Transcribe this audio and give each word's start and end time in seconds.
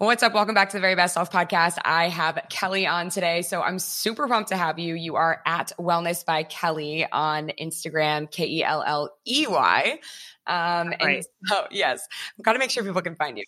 What's 0.00 0.22
up? 0.22 0.32
Welcome 0.32 0.54
back 0.54 0.70
to 0.70 0.78
the 0.78 0.80
Very 0.80 0.94
Best 0.94 1.12
Self 1.12 1.30
podcast. 1.30 1.76
I 1.84 2.08
have 2.08 2.38
Kelley 2.48 2.86
on 2.86 3.10
today. 3.10 3.42
So 3.42 3.60
I'm 3.60 3.78
super 3.78 4.26
pumped 4.28 4.48
to 4.48 4.56
have 4.56 4.78
you. 4.78 4.94
You 4.94 5.16
are 5.16 5.42
at 5.44 5.72
Wellness 5.78 6.24
by 6.24 6.42
Kelley 6.42 7.06
on 7.12 7.52
Instagram, 7.60 8.30
K 8.30 8.46
E 8.46 8.64
L 8.64 8.82
L 8.82 9.14
E 9.26 9.44
Y. 9.46 9.98
Um, 10.46 10.94
and 10.94 11.02
right. 11.02 11.26
so, 11.44 11.66
yes, 11.70 12.08
I've 12.38 12.44
got 12.46 12.54
to 12.54 12.58
make 12.58 12.70
sure 12.70 12.82
people 12.82 13.02
can 13.02 13.14
find 13.14 13.36
you. 13.36 13.44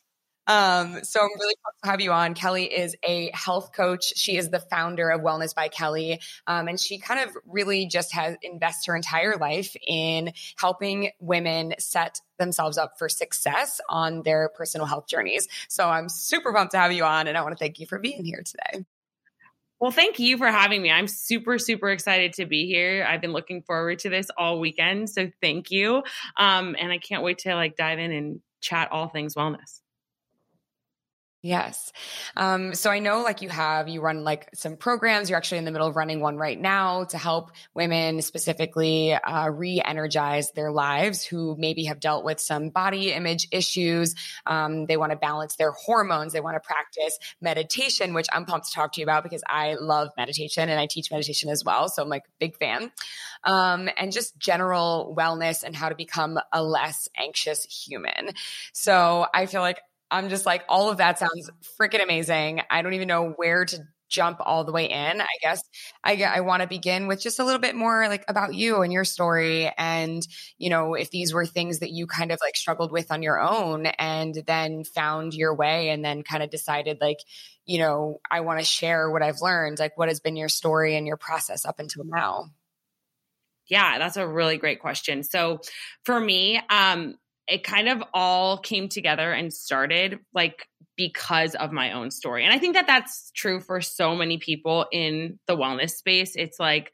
Um, 0.46 1.04
so 1.04 1.20
I'm 1.20 1.30
really 1.38 1.54
pumped 1.64 1.82
to 1.84 1.90
have 1.90 2.00
you 2.00 2.12
on. 2.12 2.34
Kelley 2.34 2.64
is 2.64 2.96
a 3.06 3.30
health 3.32 3.72
coach. 3.72 4.12
She 4.16 4.36
is 4.36 4.50
the 4.50 4.58
founder 4.58 5.10
of 5.10 5.20
Wellness 5.20 5.54
by 5.54 5.68
Kelley. 5.68 6.20
Um, 6.46 6.68
and 6.68 6.80
she 6.80 6.98
kind 6.98 7.20
of 7.20 7.36
really 7.46 7.86
just 7.86 8.12
has 8.12 8.36
invested 8.42 8.90
her 8.90 8.96
entire 8.96 9.36
life 9.36 9.76
in 9.86 10.32
helping 10.56 11.10
women 11.20 11.74
set 11.78 12.20
themselves 12.38 12.76
up 12.76 12.98
for 12.98 13.08
success 13.08 13.80
on 13.88 14.22
their 14.22 14.48
personal 14.48 14.86
health 14.86 15.06
journeys. 15.06 15.46
So 15.68 15.88
I'm 15.88 16.08
super 16.08 16.52
pumped 16.52 16.72
to 16.72 16.78
have 16.78 16.92
you 16.92 17.04
on 17.04 17.28
and 17.28 17.38
I 17.38 17.42
want 17.42 17.56
to 17.56 17.62
thank 17.62 17.78
you 17.78 17.86
for 17.86 17.98
being 17.98 18.24
here 18.24 18.42
today. 18.44 18.84
Well, 19.78 19.90
thank 19.90 20.20
you 20.20 20.38
for 20.38 20.46
having 20.46 20.80
me. 20.80 20.92
I'm 20.92 21.08
super, 21.08 21.58
super 21.58 21.90
excited 21.90 22.34
to 22.34 22.46
be 22.46 22.66
here. 22.66 23.04
I've 23.08 23.20
been 23.20 23.32
looking 23.32 23.62
forward 23.62 23.98
to 24.00 24.10
this 24.10 24.28
all 24.36 24.60
weekend. 24.60 25.10
So 25.10 25.30
thank 25.40 25.72
you. 25.72 26.04
Um, 26.36 26.76
and 26.78 26.92
I 26.92 26.98
can't 26.98 27.24
wait 27.24 27.38
to 27.38 27.54
like 27.56 27.76
dive 27.76 27.98
in 27.98 28.12
and 28.12 28.40
chat 28.60 28.92
all 28.92 29.08
things 29.08 29.34
wellness. 29.34 29.81
Yes. 31.44 31.92
Um, 32.36 32.72
so 32.72 32.88
I 32.88 33.00
know 33.00 33.22
like 33.22 33.42
you 33.42 33.48
have, 33.48 33.88
you 33.88 34.00
run 34.00 34.22
like 34.22 34.48
some 34.54 34.76
programs. 34.76 35.28
You're 35.28 35.36
actually 35.36 35.58
in 35.58 35.64
the 35.64 35.72
middle 35.72 35.88
of 35.88 35.96
running 35.96 36.20
one 36.20 36.36
right 36.36 36.58
now 36.58 37.02
to 37.06 37.18
help 37.18 37.50
women 37.74 38.22
specifically 38.22 39.12
uh, 39.12 39.48
re 39.48 39.82
energize 39.84 40.52
their 40.52 40.70
lives 40.70 41.24
who 41.24 41.56
maybe 41.58 41.86
have 41.86 41.98
dealt 41.98 42.24
with 42.24 42.38
some 42.38 42.68
body 42.68 43.12
image 43.12 43.48
issues. 43.50 44.14
Um, 44.46 44.86
they 44.86 44.96
want 44.96 45.10
to 45.10 45.16
balance 45.16 45.56
their 45.56 45.72
hormones. 45.72 46.32
They 46.32 46.40
want 46.40 46.54
to 46.54 46.60
practice 46.60 47.18
meditation, 47.40 48.14
which 48.14 48.28
I'm 48.32 48.44
pumped 48.44 48.68
to 48.68 48.72
talk 48.72 48.92
to 48.92 49.00
you 49.00 49.04
about 49.04 49.24
because 49.24 49.42
I 49.44 49.74
love 49.74 50.10
meditation 50.16 50.68
and 50.68 50.78
I 50.78 50.86
teach 50.86 51.10
meditation 51.10 51.50
as 51.50 51.64
well. 51.64 51.88
So 51.88 52.04
I'm 52.04 52.08
like 52.08 52.22
big 52.38 52.56
fan. 52.56 52.92
Um, 53.42 53.88
and 53.98 54.12
just 54.12 54.38
general 54.38 55.12
wellness 55.18 55.64
and 55.64 55.74
how 55.74 55.88
to 55.88 55.96
become 55.96 56.38
a 56.52 56.62
less 56.62 57.08
anxious 57.16 57.64
human. 57.64 58.30
So 58.72 59.26
I 59.34 59.46
feel 59.46 59.60
like 59.60 59.80
I'm 60.12 60.28
just 60.28 60.46
like, 60.46 60.62
all 60.68 60.90
of 60.90 60.98
that 60.98 61.18
sounds 61.18 61.50
freaking 61.80 62.02
amazing. 62.02 62.60
I 62.70 62.82
don't 62.82 62.94
even 62.94 63.08
know 63.08 63.30
where 63.30 63.64
to 63.64 63.78
jump 64.12 64.38
all 64.40 64.62
the 64.62 64.72
way 64.72 64.90
in. 64.90 65.20
I 65.20 65.26
guess 65.40 65.62
I, 66.04 66.22
I 66.22 66.40
want 66.40 66.60
to 66.60 66.68
begin 66.68 67.06
with 67.06 67.20
just 67.20 67.38
a 67.38 67.44
little 67.44 67.60
bit 67.60 67.74
more 67.74 68.06
like 68.08 68.24
about 68.28 68.54
you 68.54 68.82
and 68.82 68.92
your 68.92 69.04
story. 69.04 69.72
And, 69.78 70.24
you 70.58 70.68
know, 70.68 70.94
if 70.94 71.10
these 71.10 71.32
were 71.32 71.46
things 71.46 71.78
that 71.78 71.90
you 71.90 72.06
kind 72.06 72.30
of 72.30 72.38
like 72.42 72.54
struggled 72.54 72.92
with 72.92 73.10
on 73.10 73.22
your 73.22 73.40
own 73.40 73.86
and 73.86 74.34
then 74.46 74.84
found 74.84 75.32
your 75.32 75.54
way 75.54 75.88
and 75.88 76.04
then 76.04 76.22
kind 76.22 76.42
of 76.42 76.50
decided 76.50 76.98
like, 77.00 77.18
you 77.64 77.78
know, 77.78 78.20
I 78.30 78.40
want 78.40 78.60
to 78.60 78.66
share 78.66 79.10
what 79.10 79.22
I've 79.22 79.40
learned. 79.40 79.78
Like, 79.78 79.96
what 79.96 80.08
has 80.08 80.20
been 80.20 80.36
your 80.36 80.50
story 80.50 80.94
and 80.94 81.06
your 81.06 81.16
process 81.16 81.64
up 81.64 81.80
until 81.80 82.04
now? 82.04 82.50
Yeah, 83.66 83.98
that's 83.98 84.18
a 84.18 84.28
really 84.28 84.58
great 84.58 84.80
question. 84.80 85.22
So 85.22 85.60
for 86.04 86.20
me, 86.20 86.60
um, 86.68 87.14
it 87.48 87.64
kind 87.64 87.88
of 87.88 88.02
all 88.14 88.58
came 88.58 88.88
together 88.88 89.32
and 89.32 89.52
started 89.52 90.18
like 90.32 90.66
because 90.96 91.54
of 91.54 91.72
my 91.72 91.92
own 91.92 92.10
story. 92.10 92.44
And 92.44 92.54
I 92.54 92.58
think 92.58 92.74
that 92.74 92.86
that's 92.86 93.30
true 93.34 93.60
for 93.60 93.80
so 93.80 94.14
many 94.14 94.38
people 94.38 94.86
in 94.92 95.38
the 95.46 95.56
wellness 95.56 95.90
space. 95.90 96.34
It's 96.36 96.60
like 96.60 96.92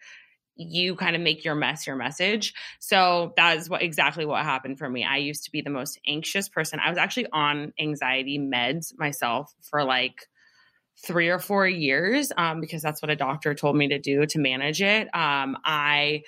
you 0.57 0.97
kind 0.97 1.15
of 1.15 1.23
make 1.23 1.45
your 1.45 1.55
mess 1.55 1.87
your 1.87 1.97
message. 1.97 2.53
So 2.81 3.33
that 3.37 3.59
is 3.59 3.71
what 3.71 3.83
exactly 3.83 4.27
what 4.27 4.43
happened 4.43 4.79
for 4.79 4.89
me. 4.89 5.05
I 5.05 5.19
used 5.19 5.45
to 5.45 5.53
be 5.53 5.63
the 5.63 5.71
most 5.71 6.01
anxious 6.07 6.49
person. 6.49 6.81
I 6.85 6.89
was 6.89 6.99
actually 6.99 7.27
on 7.33 7.73
anxiety 7.79 8.39
meds 8.39 8.93
myself 8.99 9.55
for 9.63 9.85
like 9.85 10.27
three 11.07 11.29
or 11.29 11.39
four 11.39 11.67
years 11.67 12.33
um, 12.37 12.61
because 12.61 12.83
that's 12.83 13.01
what 13.01 13.11
a 13.11 13.17
doctor 13.17 13.55
told 13.55 13.77
me 13.77 13.89
to 13.89 14.01
do 14.01 14.27
to 14.27 14.39
manage 14.41 14.83
it. 14.83 15.07
Um, 15.15 15.57
I 15.65 16.23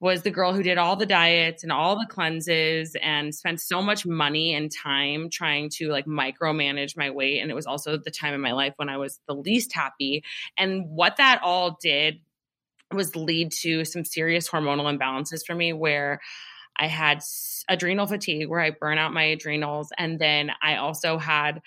was 0.00 0.22
the 0.22 0.30
girl 0.30 0.52
who 0.52 0.62
did 0.62 0.78
all 0.78 0.94
the 0.94 1.06
diets 1.06 1.64
and 1.64 1.72
all 1.72 1.98
the 1.98 2.06
cleanses 2.06 2.94
and 3.02 3.34
spent 3.34 3.60
so 3.60 3.82
much 3.82 4.06
money 4.06 4.54
and 4.54 4.70
time 4.70 5.28
trying 5.28 5.68
to 5.68 5.88
like 5.88 6.06
micromanage 6.06 6.96
my 6.96 7.10
weight. 7.10 7.40
And 7.40 7.50
it 7.50 7.54
was 7.54 7.66
also 7.66 7.96
the 7.96 8.10
time 8.10 8.32
in 8.32 8.40
my 8.40 8.52
life 8.52 8.74
when 8.76 8.88
I 8.88 8.96
was 8.96 9.18
the 9.26 9.34
least 9.34 9.72
happy. 9.72 10.22
And 10.56 10.88
what 10.88 11.16
that 11.16 11.40
all 11.42 11.78
did 11.82 12.20
was 12.92 13.16
lead 13.16 13.50
to 13.52 13.84
some 13.84 14.04
serious 14.04 14.48
hormonal 14.48 14.96
imbalances 14.96 15.44
for 15.44 15.54
me 15.54 15.72
where 15.72 16.20
I 16.76 16.86
had 16.86 17.22
adrenal 17.68 18.06
fatigue 18.06 18.48
where 18.48 18.60
I 18.60 18.70
burn 18.70 18.98
out 18.98 19.12
my 19.12 19.24
adrenals. 19.24 19.90
And 19.98 20.18
then 20.18 20.52
I 20.62 20.76
also 20.76 21.18
had 21.18 21.60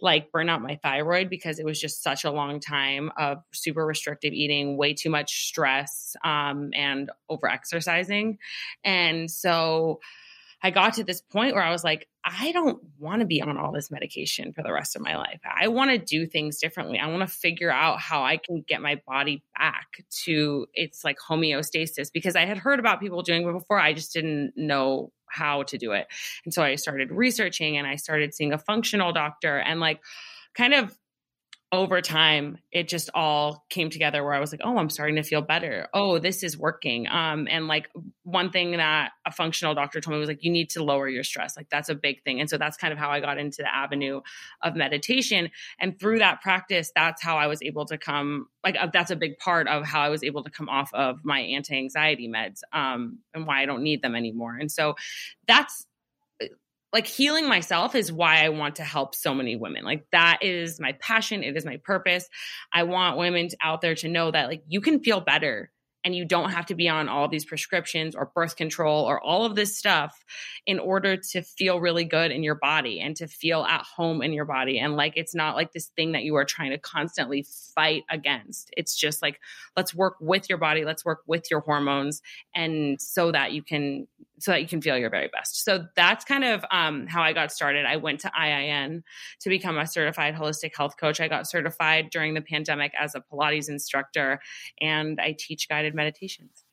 like 0.00 0.30
burn 0.32 0.48
out 0.48 0.62
my 0.62 0.78
thyroid 0.82 1.28
because 1.28 1.58
it 1.58 1.64
was 1.64 1.80
just 1.80 2.02
such 2.02 2.24
a 2.24 2.30
long 2.30 2.60
time 2.60 3.10
of 3.18 3.38
super 3.52 3.84
restrictive 3.84 4.32
eating, 4.32 4.76
way 4.76 4.94
too 4.94 5.10
much 5.10 5.46
stress, 5.46 6.14
um, 6.24 6.70
and 6.74 7.10
over 7.28 7.48
exercising. 7.48 8.38
And 8.84 9.30
so 9.30 10.00
I 10.62 10.70
got 10.70 10.94
to 10.94 11.04
this 11.04 11.20
point 11.20 11.54
where 11.54 11.62
I 11.62 11.70
was 11.70 11.84
like, 11.84 12.08
I 12.24 12.50
don't 12.52 12.82
want 12.98 13.20
to 13.20 13.26
be 13.26 13.40
on 13.40 13.56
all 13.56 13.72
this 13.72 13.90
medication 13.90 14.52
for 14.52 14.62
the 14.62 14.72
rest 14.72 14.96
of 14.96 15.02
my 15.02 15.16
life. 15.16 15.40
I 15.44 15.68
want 15.68 15.90
to 15.90 15.98
do 15.98 16.26
things 16.26 16.58
differently. 16.58 16.98
I 16.98 17.06
want 17.06 17.20
to 17.20 17.32
figure 17.32 17.70
out 17.70 18.00
how 18.00 18.24
I 18.24 18.38
can 18.38 18.64
get 18.66 18.82
my 18.82 19.00
body 19.06 19.42
back 19.56 19.86
to 20.24 20.66
its 20.74 21.04
like 21.04 21.18
homeostasis 21.18 22.12
because 22.12 22.34
I 22.34 22.44
had 22.44 22.58
heard 22.58 22.80
about 22.80 23.00
people 23.00 23.22
doing 23.22 23.48
it 23.48 23.52
before. 23.52 23.78
I 23.78 23.92
just 23.92 24.12
didn't 24.12 24.52
know 24.56 25.12
how 25.30 25.62
to 25.64 25.78
do 25.78 25.92
it. 25.92 26.08
And 26.44 26.52
so 26.52 26.62
I 26.62 26.74
started 26.74 27.12
researching 27.12 27.76
and 27.76 27.86
I 27.86 27.96
started 27.96 28.34
seeing 28.34 28.52
a 28.52 28.58
functional 28.58 29.12
doctor 29.12 29.56
and 29.58 29.78
like 29.78 30.00
kind 30.54 30.74
of 30.74 30.96
over 31.70 32.00
time 32.00 32.56
it 32.72 32.88
just 32.88 33.10
all 33.14 33.66
came 33.68 33.90
together 33.90 34.24
where 34.24 34.32
i 34.32 34.40
was 34.40 34.52
like 34.52 34.60
oh 34.64 34.78
i'm 34.78 34.88
starting 34.88 35.16
to 35.16 35.22
feel 35.22 35.42
better. 35.42 35.86
Oh 35.92 36.18
this 36.18 36.42
is 36.42 36.56
working. 36.56 37.06
Um 37.08 37.46
and 37.50 37.68
like 37.68 37.90
one 38.22 38.50
thing 38.50 38.72
that 38.72 39.12
a 39.26 39.32
functional 39.32 39.74
doctor 39.74 40.00
told 40.00 40.14
me 40.14 40.20
was 40.20 40.28
like 40.28 40.42
you 40.42 40.50
need 40.50 40.70
to 40.70 40.82
lower 40.82 41.08
your 41.08 41.24
stress. 41.24 41.56
Like 41.56 41.68
that's 41.68 41.90
a 41.90 41.94
big 41.94 42.22
thing. 42.24 42.40
And 42.40 42.48
so 42.48 42.56
that's 42.56 42.78
kind 42.78 42.92
of 42.92 42.98
how 42.98 43.10
i 43.10 43.20
got 43.20 43.38
into 43.38 43.58
the 43.58 43.74
avenue 43.74 44.22
of 44.62 44.76
meditation. 44.76 45.50
And 45.78 45.98
through 45.98 46.20
that 46.20 46.40
practice 46.40 46.90
that's 46.94 47.22
how 47.22 47.36
i 47.36 47.46
was 47.46 47.60
able 47.62 47.84
to 47.86 47.98
come 47.98 48.46
like 48.64 48.76
uh, 48.80 48.88
that's 48.92 49.10
a 49.10 49.16
big 49.16 49.38
part 49.38 49.68
of 49.68 49.84
how 49.84 50.00
i 50.00 50.08
was 50.08 50.24
able 50.24 50.44
to 50.44 50.50
come 50.50 50.68
off 50.70 50.92
of 50.94 51.20
my 51.22 51.40
anti-anxiety 51.40 52.28
meds 52.28 52.60
um 52.72 53.18
and 53.34 53.46
why 53.46 53.62
i 53.62 53.66
don't 53.66 53.82
need 53.82 54.00
them 54.00 54.14
anymore. 54.14 54.56
And 54.56 54.72
so 54.72 54.94
that's 55.46 55.87
like 56.92 57.06
healing 57.06 57.48
myself 57.48 57.94
is 57.94 58.10
why 58.10 58.44
I 58.44 58.48
want 58.48 58.76
to 58.76 58.84
help 58.84 59.14
so 59.14 59.34
many 59.34 59.56
women. 59.56 59.84
Like 59.84 60.06
that 60.12 60.38
is 60.42 60.80
my 60.80 60.92
passion. 60.92 61.42
It 61.42 61.56
is 61.56 61.64
my 61.64 61.76
purpose. 61.78 62.28
I 62.72 62.84
want 62.84 63.18
women 63.18 63.48
out 63.62 63.80
there 63.80 63.94
to 63.96 64.08
know 64.08 64.30
that 64.30 64.48
like 64.48 64.62
you 64.66 64.80
can 64.80 65.00
feel 65.00 65.20
better 65.20 65.70
and 66.04 66.14
you 66.14 66.24
don't 66.24 66.50
have 66.50 66.66
to 66.66 66.74
be 66.74 66.88
on 66.88 67.08
all 67.08 67.28
these 67.28 67.44
prescriptions 67.44 68.14
or 68.14 68.30
birth 68.34 68.56
control 68.56 69.04
or 69.04 69.20
all 69.22 69.44
of 69.44 69.54
this 69.54 69.76
stuff 69.76 70.24
in 70.64 70.78
order 70.78 71.16
to 71.16 71.42
feel 71.42 71.80
really 71.80 72.04
good 72.04 72.30
in 72.30 72.42
your 72.42 72.54
body 72.54 73.00
and 73.00 73.16
to 73.16 73.26
feel 73.26 73.62
at 73.64 73.82
home 73.82 74.22
in 74.22 74.32
your 74.32 74.44
body 74.44 74.78
and 74.78 74.96
like 74.96 75.14
it's 75.16 75.34
not 75.34 75.56
like 75.56 75.72
this 75.72 75.88
thing 75.96 76.12
that 76.12 76.22
you 76.22 76.36
are 76.36 76.44
trying 76.44 76.70
to 76.70 76.78
constantly 76.78 77.44
fight 77.74 78.04
against 78.08 78.70
it's 78.76 78.96
just 78.96 79.20
like 79.22 79.40
let's 79.76 79.94
work 79.94 80.16
with 80.20 80.48
your 80.48 80.58
body 80.58 80.84
let's 80.84 81.04
work 81.04 81.22
with 81.26 81.50
your 81.50 81.60
hormones 81.60 82.22
and 82.54 83.00
so 83.00 83.32
that 83.32 83.52
you 83.52 83.62
can 83.62 84.06
so 84.38 84.52
that 84.52 84.60
you 84.60 84.68
can 84.68 84.80
feel 84.80 84.96
your 84.96 85.10
very 85.10 85.28
best. 85.28 85.64
So 85.64 85.86
that's 85.96 86.24
kind 86.24 86.44
of 86.44 86.64
um, 86.70 87.06
how 87.06 87.22
I 87.22 87.32
got 87.32 87.52
started. 87.52 87.86
I 87.86 87.96
went 87.96 88.20
to 88.20 88.30
IIN 88.30 89.02
to 89.40 89.48
become 89.48 89.78
a 89.78 89.86
certified 89.86 90.34
holistic 90.34 90.76
health 90.76 90.96
coach. 90.96 91.20
I 91.20 91.28
got 91.28 91.48
certified 91.48 92.10
during 92.10 92.34
the 92.34 92.40
pandemic 92.40 92.92
as 92.98 93.14
a 93.14 93.22
Pilates 93.32 93.68
instructor, 93.68 94.40
and 94.80 95.20
I 95.20 95.36
teach 95.38 95.68
guided 95.68 95.94
meditations. 95.94 96.64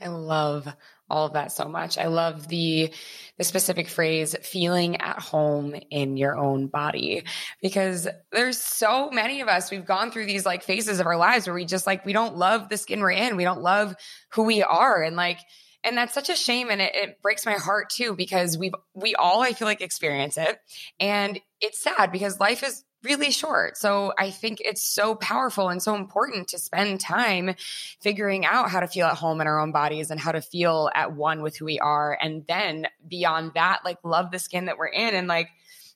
I 0.00 0.08
love 0.08 0.66
all 1.10 1.26
of 1.26 1.34
that 1.34 1.52
so 1.52 1.68
much. 1.68 1.98
I 1.98 2.06
love 2.06 2.48
the 2.48 2.90
the 3.36 3.44
specific 3.44 3.88
phrase 3.88 4.34
feeling 4.42 5.00
at 5.00 5.18
home 5.18 5.74
in 5.90 6.16
your 6.16 6.36
own 6.36 6.68
body 6.68 7.24
because 7.60 8.08
there's 8.32 8.58
so 8.58 9.10
many 9.10 9.40
of 9.40 9.48
us 9.48 9.70
we've 9.70 9.84
gone 9.84 10.10
through 10.10 10.26
these 10.26 10.46
like 10.46 10.62
phases 10.62 11.00
of 11.00 11.06
our 11.06 11.16
lives 11.16 11.46
where 11.46 11.54
we 11.54 11.64
just 11.64 11.86
like 11.86 12.06
we 12.06 12.12
don't 12.12 12.36
love 12.36 12.68
the 12.68 12.76
skin 12.76 13.00
we're 13.00 13.10
in. 13.10 13.36
We 13.36 13.44
don't 13.44 13.60
love 13.60 13.94
who 14.30 14.44
we 14.44 14.62
are 14.62 15.02
and 15.02 15.16
like 15.16 15.40
and 15.84 15.96
that's 15.96 16.14
such 16.14 16.28
a 16.28 16.36
shame 16.36 16.68
and 16.70 16.80
it, 16.80 16.94
it, 16.94 17.22
breaks 17.22 17.46
my 17.46 17.54
heart 17.54 17.90
too 17.90 18.14
because 18.14 18.56
we've 18.56 18.74
we 18.94 19.14
all 19.14 19.42
i 19.42 19.52
feel 19.52 19.66
like 19.66 19.80
experience 19.80 20.36
it 20.36 20.58
and 20.98 21.40
it's 21.60 21.82
sad 21.82 22.12
because 22.12 22.40
life 22.40 22.62
is 22.62 22.84
really 23.02 23.30
short. 23.30 23.76
So 23.76 24.12
I 24.18 24.30
think 24.30 24.60
it's 24.60 24.82
so 24.82 25.14
powerful 25.14 25.68
and 25.68 25.82
so 25.82 25.94
important 25.94 26.48
to 26.48 26.58
spend 26.58 27.00
time 27.00 27.54
figuring 28.00 28.44
out 28.44 28.70
how 28.70 28.80
to 28.80 28.88
feel 28.88 29.06
at 29.06 29.16
home 29.16 29.40
in 29.40 29.46
our 29.46 29.58
own 29.58 29.72
bodies 29.72 30.10
and 30.10 30.20
how 30.20 30.32
to 30.32 30.42
feel 30.42 30.90
at 30.94 31.14
one 31.14 31.42
with 31.42 31.56
who 31.56 31.64
we 31.64 31.78
are. 31.78 32.16
And 32.20 32.44
then 32.46 32.86
beyond 33.06 33.52
that, 33.54 33.80
like 33.84 33.98
love 34.04 34.30
the 34.30 34.38
skin 34.38 34.66
that 34.66 34.78
we're 34.78 34.88
in 34.88 35.14
and 35.14 35.28
like, 35.28 35.48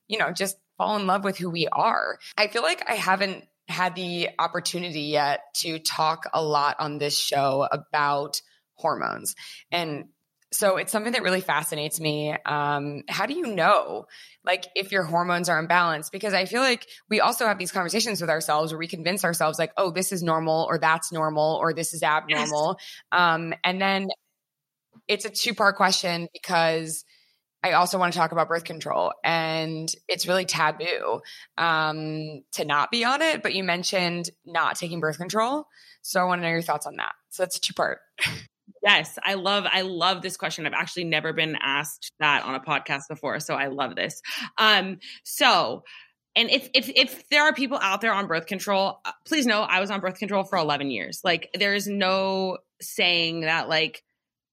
you 0.09 0.19
know, 0.19 0.33
just 0.33 0.57
fall 0.79 0.97
in 0.97 1.07
love 1.07 1.25
with 1.25 1.37
who 1.37 1.51
we 1.51 1.69
are. 1.69 2.19
I 2.37 2.49
feel 2.49 2.63
like 2.63 2.89
I 2.89 2.95
haven't 2.95 3.45
had 3.69 3.95
the 3.95 4.31
opportunity 4.39 5.03
yet 5.03 5.41
to 5.55 5.79
talk 5.79 6.27
a 6.33 6.43
lot 6.43 6.77
on 6.79 6.99
this 6.99 7.19
show 7.19 7.67
about 7.71 8.41
hormones. 8.76 9.35
And 9.71 10.05
so 10.55 10.76
it's 10.76 10.93
something 10.93 11.12
that 11.12 11.23
really 11.23 11.41
fascinates 11.41 12.00
me. 12.00 12.35
Um, 12.47 13.03
how 13.09 13.26
do 13.26 13.35
you 13.35 13.47
know, 13.47 14.06
like, 14.44 14.67
if 14.75 14.93
your 14.93 15.03
hormones 15.03 15.49
are 15.49 15.65
imbalanced? 15.65 16.12
Because 16.12 16.32
I 16.32 16.44
feel 16.44 16.62
like 16.62 16.87
we 17.11 17.21
also 17.21 17.47
have 17.47 17.59
these 17.59 17.73
conversations 17.73 18.21
with 18.21 18.31
ourselves 18.31 18.73
where 18.73 18.79
we 18.79 18.87
convince 18.87 19.25
ourselves, 19.25 19.59
like, 19.59 19.73
oh, 19.76 19.91
this 19.91 20.12
is 20.12 20.23
normal, 20.23 20.67
or 20.69 20.79
that's 20.79 21.12
normal, 21.12 21.59
or 21.61 21.75
this 21.75 21.93
is 21.93 22.03
abnormal. 22.03 22.79
Yes. 22.79 23.21
Um, 23.21 23.55
and 23.65 23.81
then 23.81 24.09
it's 25.09 25.25
a 25.25 25.31
two 25.31 25.55
part 25.55 25.77
question 25.77 26.29
because 26.32 27.05
I 27.62 27.73
also 27.73 27.99
want 27.99 28.12
to 28.12 28.19
talk 28.19 28.32
about 28.32 28.49
birth 28.49 28.65
control, 28.65 29.12
and 29.25 29.93
it's 30.06 30.29
really 30.29 30.44
taboo 30.44 31.20
um, 31.56 32.43
to 32.53 32.65
not 32.65 32.91
be 32.91 33.05
on 33.05 33.23
it. 33.23 33.43
But 33.43 33.55
you 33.55 33.65
mentioned 33.65 34.31
not 34.44 34.77
taking 34.77 35.00
birth 35.00 35.17
control, 35.17 35.67
so 36.03 36.20
I 36.20 36.25
want 36.25 36.41
to 36.41 36.47
know 36.47 36.53
your 36.53 36.62
thoughts 36.62 36.87
on 36.87 36.97
that. 36.97 37.15
So 37.31 37.43
that's 37.43 37.59
two 37.59 37.75
part. 37.75 37.99
Yes, 38.85 39.19
I 39.25 39.35
love 39.35 39.65
I 39.71 39.81
love 39.81 40.21
this 40.21 40.37
question. 40.37 40.67
I've 40.67 40.75
actually 40.75 41.05
never 41.05 41.33
been 41.33 41.57
asked 41.61 42.13
that 42.21 42.45
on 42.45 42.55
a 42.55 42.61
podcast 42.61 43.09
before, 43.09 43.41
so 43.41 43.55
I 43.55 43.69
love 43.69 43.97
this. 43.97 44.21
Um 44.59 44.99
so 45.25 45.85
and 46.37 46.51
if 46.51 46.69
if 46.75 46.91
if 46.95 47.29
there 47.31 47.45
are 47.45 47.55
people 47.55 47.79
out 47.81 48.03
there 48.03 48.13
on 48.13 48.27
birth 48.27 48.47
control, 48.47 49.01
uh, 49.05 49.13
please 49.25 49.47
know 49.47 49.63
I 49.63 49.81
was 49.81 49.91
on 49.91 50.01
birth 50.01 50.19
control 50.19 50.45
for 50.45 50.59
11 50.59 50.91
years. 50.91 51.21
Like 51.25 51.49
there's 51.55 51.87
no 51.87 52.59
saying 52.83 53.43
that 53.43 53.69
like 53.71 54.03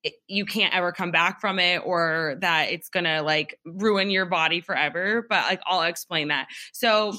it, 0.03 0.13
you 0.27 0.45
can't 0.45 0.73
ever 0.73 0.91
come 0.91 1.11
back 1.11 1.41
from 1.41 1.59
it 1.59 1.81
or 1.83 2.37
that 2.39 2.71
it's 2.71 2.89
going 2.89 3.03
to 3.03 3.21
like 3.21 3.59
ruin 3.65 4.09
your 4.09 4.25
body 4.25 4.61
forever, 4.61 5.25
but 5.27 5.43
like 5.45 5.61
I'll 5.65 5.83
explain 5.83 6.29
that. 6.29 6.47
So 6.71 7.13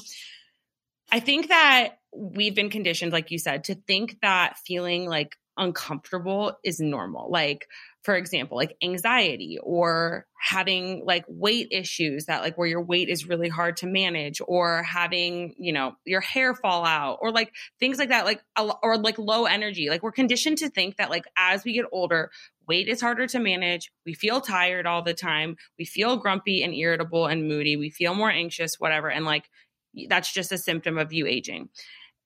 I 1.11 1.19
think 1.19 1.49
that 1.49 1.99
we've 2.15 2.55
been 2.55 2.69
conditioned 2.69 3.11
like 3.11 3.31
you 3.31 3.37
said 3.37 3.65
to 3.65 3.75
think 3.75 4.17
that 4.21 4.57
feeling 4.65 5.07
like 5.07 5.35
uncomfortable 5.57 6.57
is 6.63 6.79
normal. 6.79 7.29
Like, 7.29 7.67
for 8.01 8.15
example, 8.15 8.57
like 8.57 8.75
anxiety 8.83 9.59
or 9.61 10.25
having 10.39 11.03
like 11.05 11.23
weight 11.27 11.69
issues 11.71 12.25
that 12.25 12.41
like 12.41 12.57
where 12.57 12.67
your 12.67 12.83
weight 12.83 13.07
is 13.07 13.27
really 13.29 13.47
hard 13.47 13.77
to 13.77 13.87
manage 13.87 14.41
or 14.45 14.83
having, 14.83 15.55
you 15.57 15.71
know, 15.71 15.95
your 16.05 16.19
hair 16.19 16.53
fall 16.53 16.85
out 16.85 17.19
or 17.21 17.31
like 17.31 17.53
things 17.79 17.97
like 17.97 18.09
that, 18.09 18.25
like, 18.25 18.41
or 18.81 18.97
like 18.97 19.17
low 19.17 19.45
energy. 19.45 19.89
Like, 19.89 20.03
we're 20.03 20.11
conditioned 20.11 20.57
to 20.57 20.69
think 20.69 20.97
that 20.97 21.09
like 21.09 21.25
as 21.37 21.63
we 21.63 21.73
get 21.73 21.85
older, 21.91 22.29
weight 22.67 22.89
is 22.89 22.99
harder 22.99 23.27
to 23.27 23.39
manage. 23.39 23.91
We 24.05 24.13
feel 24.13 24.41
tired 24.41 24.85
all 24.85 25.01
the 25.01 25.13
time. 25.13 25.55
We 25.79 25.85
feel 25.85 26.17
grumpy 26.17 26.63
and 26.63 26.73
irritable 26.73 27.27
and 27.27 27.47
moody. 27.47 27.77
We 27.77 27.89
feel 27.89 28.15
more 28.15 28.31
anxious, 28.31 28.79
whatever. 28.79 29.09
And 29.09 29.25
like, 29.25 29.49
that's 30.09 30.33
just 30.33 30.51
a 30.51 30.57
symptom 30.57 30.97
of 30.97 31.13
you 31.13 31.27
aging. 31.27 31.69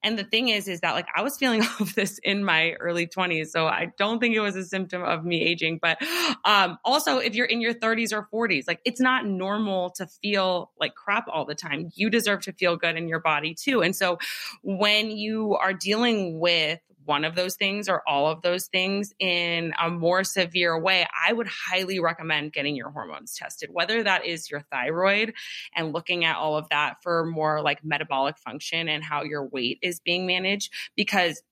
And 0.02 0.18
the 0.18 0.24
thing 0.24 0.48
is, 0.48 0.68
is 0.68 0.80
that 0.80 0.92
like 0.92 1.06
I 1.14 1.22
was 1.22 1.36
feeling 1.36 1.62
all 1.62 1.68
of 1.80 1.94
this 1.94 2.18
in 2.22 2.44
my 2.44 2.72
early 2.74 3.06
20s. 3.06 3.48
So 3.48 3.66
I 3.66 3.92
don't 3.98 4.20
think 4.20 4.34
it 4.34 4.40
was 4.40 4.56
a 4.56 4.64
symptom 4.64 5.02
of 5.02 5.24
me 5.24 5.42
aging. 5.42 5.78
But 5.80 5.98
um, 6.44 6.78
also, 6.84 7.18
if 7.18 7.34
you're 7.34 7.46
in 7.46 7.60
your 7.60 7.74
30s 7.74 8.12
or 8.12 8.28
40s, 8.32 8.64
like 8.68 8.80
it's 8.84 9.00
not 9.00 9.26
normal 9.26 9.90
to 9.90 10.06
feel 10.06 10.70
like 10.78 10.94
crap 10.94 11.26
all 11.28 11.44
the 11.44 11.54
time. 11.54 11.90
You 11.94 12.10
deserve 12.10 12.42
to 12.42 12.52
feel 12.52 12.76
good 12.76 12.96
in 12.96 13.08
your 13.08 13.20
body 13.20 13.54
too. 13.54 13.82
And 13.82 13.94
so 13.94 14.18
when 14.62 15.10
you 15.10 15.54
are 15.56 15.72
dealing 15.72 16.38
with 16.38 16.80
one 17.08 17.24
of 17.24 17.34
those 17.34 17.56
things 17.56 17.88
or 17.88 18.02
all 18.06 18.26
of 18.26 18.42
those 18.42 18.66
things 18.66 19.14
in 19.18 19.72
a 19.82 19.88
more 19.88 20.22
severe 20.22 20.78
way, 20.78 21.06
I 21.26 21.32
would 21.32 21.48
highly 21.48 22.00
recommend 22.00 22.52
getting 22.52 22.76
your 22.76 22.90
hormones 22.90 23.34
tested, 23.34 23.70
whether 23.72 24.02
that 24.02 24.26
is 24.26 24.50
your 24.50 24.60
thyroid 24.70 25.32
and 25.74 25.94
looking 25.94 26.26
at 26.26 26.36
all 26.36 26.58
of 26.58 26.68
that 26.68 27.02
for 27.02 27.24
more 27.24 27.62
like 27.62 27.82
metabolic 27.82 28.36
function 28.36 28.90
and 28.90 29.02
how 29.02 29.22
your 29.22 29.46
weight 29.46 29.78
is 29.80 30.00
being 30.00 30.26
managed. 30.26 30.70
Because 30.96 31.42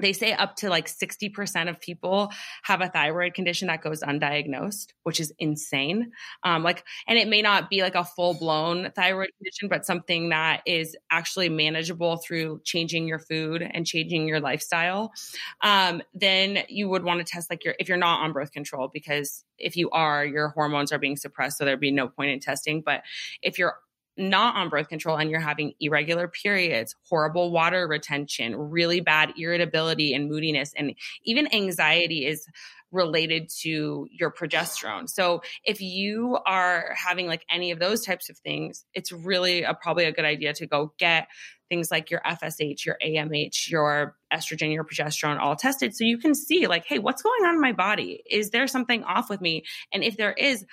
they 0.00 0.12
say 0.12 0.32
up 0.32 0.56
to 0.56 0.68
like 0.68 0.86
60% 0.86 1.68
of 1.68 1.80
people 1.80 2.32
have 2.62 2.80
a 2.80 2.88
thyroid 2.88 3.34
condition 3.34 3.68
that 3.68 3.82
goes 3.82 4.02
undiagnosed 4.02 4.88
which 5.04 5.20
is 5.20 5.32
insane. 5.38 6.12
Um, 6.42 6.62
like 6.62 6.84
and 7.06 7.18
it 7.18 7.28
may 7.28 7.42
not 7.42 7.70
be 7.70 7.82
like 7.82 7.94
a 7.94 8.04
full-blown 8.04 8.90
thyroid 8.96 9.30
condition 9.38 9.68
but 9.68 9.86
something 9.86 10.30
that 10.30 10.62
is 10.66 10.96
actually 11.10 11.48
manageable 11.48 12.16
through 12.16 12.60
changing 12.64 13.06
your 13.06 13.18
food 13.18 13.62
and 13.62 13.86
changing 13.86 14.26
your 14.26 14.40
lifestyle. 14.40 15.12
Um, 15.60 16.02
then 16.14 16.64
you 16.68 16.88
would 16.88 17.04
want 17.04 17.24
to 17.24 17.24
test 17.24 17.50
like 17.50 17.64
your 17.64 17.74
if 17.78 17.88
you're 17.88 17.98
not 17.98 18.22
on 18.22 18.32
birth 18.32 18.52
control 18.52 18.90
because 18.92 19.44
if 19.58 19.76
you 19.76 19.90
are 19.90 20.24
your 20.24 20.48
hormones 20.48 20.90
are 20.90 20.98
being 20.98 21.16
suppressed 21.16 21.58
so 21.58 21.64
there'd 21.64 21.80
be 21.80 21.90
no 21.90 22.08
point 22.08 22.30
in 22.30 22.40
testing. 22.40 22.80
But 22.80 23.02
if 23.42 23.58
you're 23.58 23.74
not 24.16 24.56
on 24.56 24.68
birth 24.68 24.88
control 24.88 25.16
and 25.16 25.30
you're 25.30 25.40
having 25.40 25.74
irregular 25.80 26.28
periods, 26.28 26.94
horrible 27.08 27.50
water 27.50 27.86
retention, 27.86 28.56
really 28.56 29.00
bad 29.00 29.32
irritability 29.36 30.14
and 30.14 30.28
moodiness, 30.28 30.72
and 30.76 30.94
even 31.24 31.52
anxiety 31.54 32.26
is 32.26 32.46
related 32.94 33.50
to 33.62 34.06
your 34.10 34.30
progesterone. 34.30 35.10
So 35.10 35.42
if 35.64 35.80
you 35.80 36.38
are 36.46 36.94
having 36.96 37.26
like 37.26 37.44
any 37.50 37.72
of 37.72 37.80
those 37.80 38.04
types 38.04 38.30
of 38.30 38.38
things, 38.38 38.84
it's 38.94 39.10
really 39.10 39.64
a, 39.64 39.74
probably 39.74 40.04
a 40.04 40.12
good 40.12 40.24
idea 40.24 40.54
to 40.54 40.66
go 40.66 40.94
get 40.96 41.26
things 41.68 41.90
like 41.90 42.10
your 42.10 42.20
FSH, 42.20 42.84
your 42.84 42.96
AMH, 43.04 43.68
your 43.68 44.16
estrogen, 44.32 44.72
your 44.72 44.84
progesterone 44.84 45.40
all 45.40 45.56
tested 45.56 45.94
so 45.94 46.04
you 46.04 46.18
can 46.18 46.34
see 46.34 46.66
like, 46.66 46.84
hey, 46.86 46.98
what's 46.98 47.22
going 47.22 47.44
on 47.44 47.54
in 47.54 47.60
my 47.60 47.72
body? 47.72 48.22
Is 48.30 48.50
there 48.50 48.66
something 48.68 49.02
off 49.02 49.28
with 49.28 49.40
me? 49.40 49.64
And 49.92 50.04
if 50.04 50.16
there 50.16 50.32
is, 50.32 50.64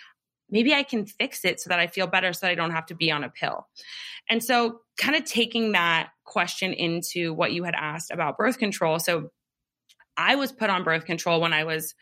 maybe 0.52 0.74
I 0.74 0.84
can 0.84 1.06
fix 1.06 1.46
it 1.46 1.60
so 1.60 1.70
that 1.70 1.80
I 1.80 1.88
feel 1.88 2.08
better 2.08 2.34
so 2.34 2.46
that 2.46 2.52
I 2.52 2.56
don't 2.56 2.72
have 2.72 2.86
to 2.88 2.96
be 2.96 3.12
on 3.12 3.24
a 3.24 3.30
pill. 3.30 3.68
And 4.30 4.44
so, 4.44 4.82
kind 4.98 5.16
of 5.16 5.26
taking 5.26 5.72
that 5.72 6.10
question 6.26 6.74
into 6.74 7.34
what 7.34 7.54
you 7.54 7.64
had 7.64 7.74
asked 7.76 8.12
about 8.12 8.38
birth 8.38 8.60
control. 8.60 9.00
So, 9.00 9.32
I 10.16 10.36
was 10.36 10.52
put 10.52 10.70
on 10.70 10.84
birth 10.84 11.06
control 11.06 11.42
when 11.42 11.54
I 11.54 11.64
was 11.64 11.96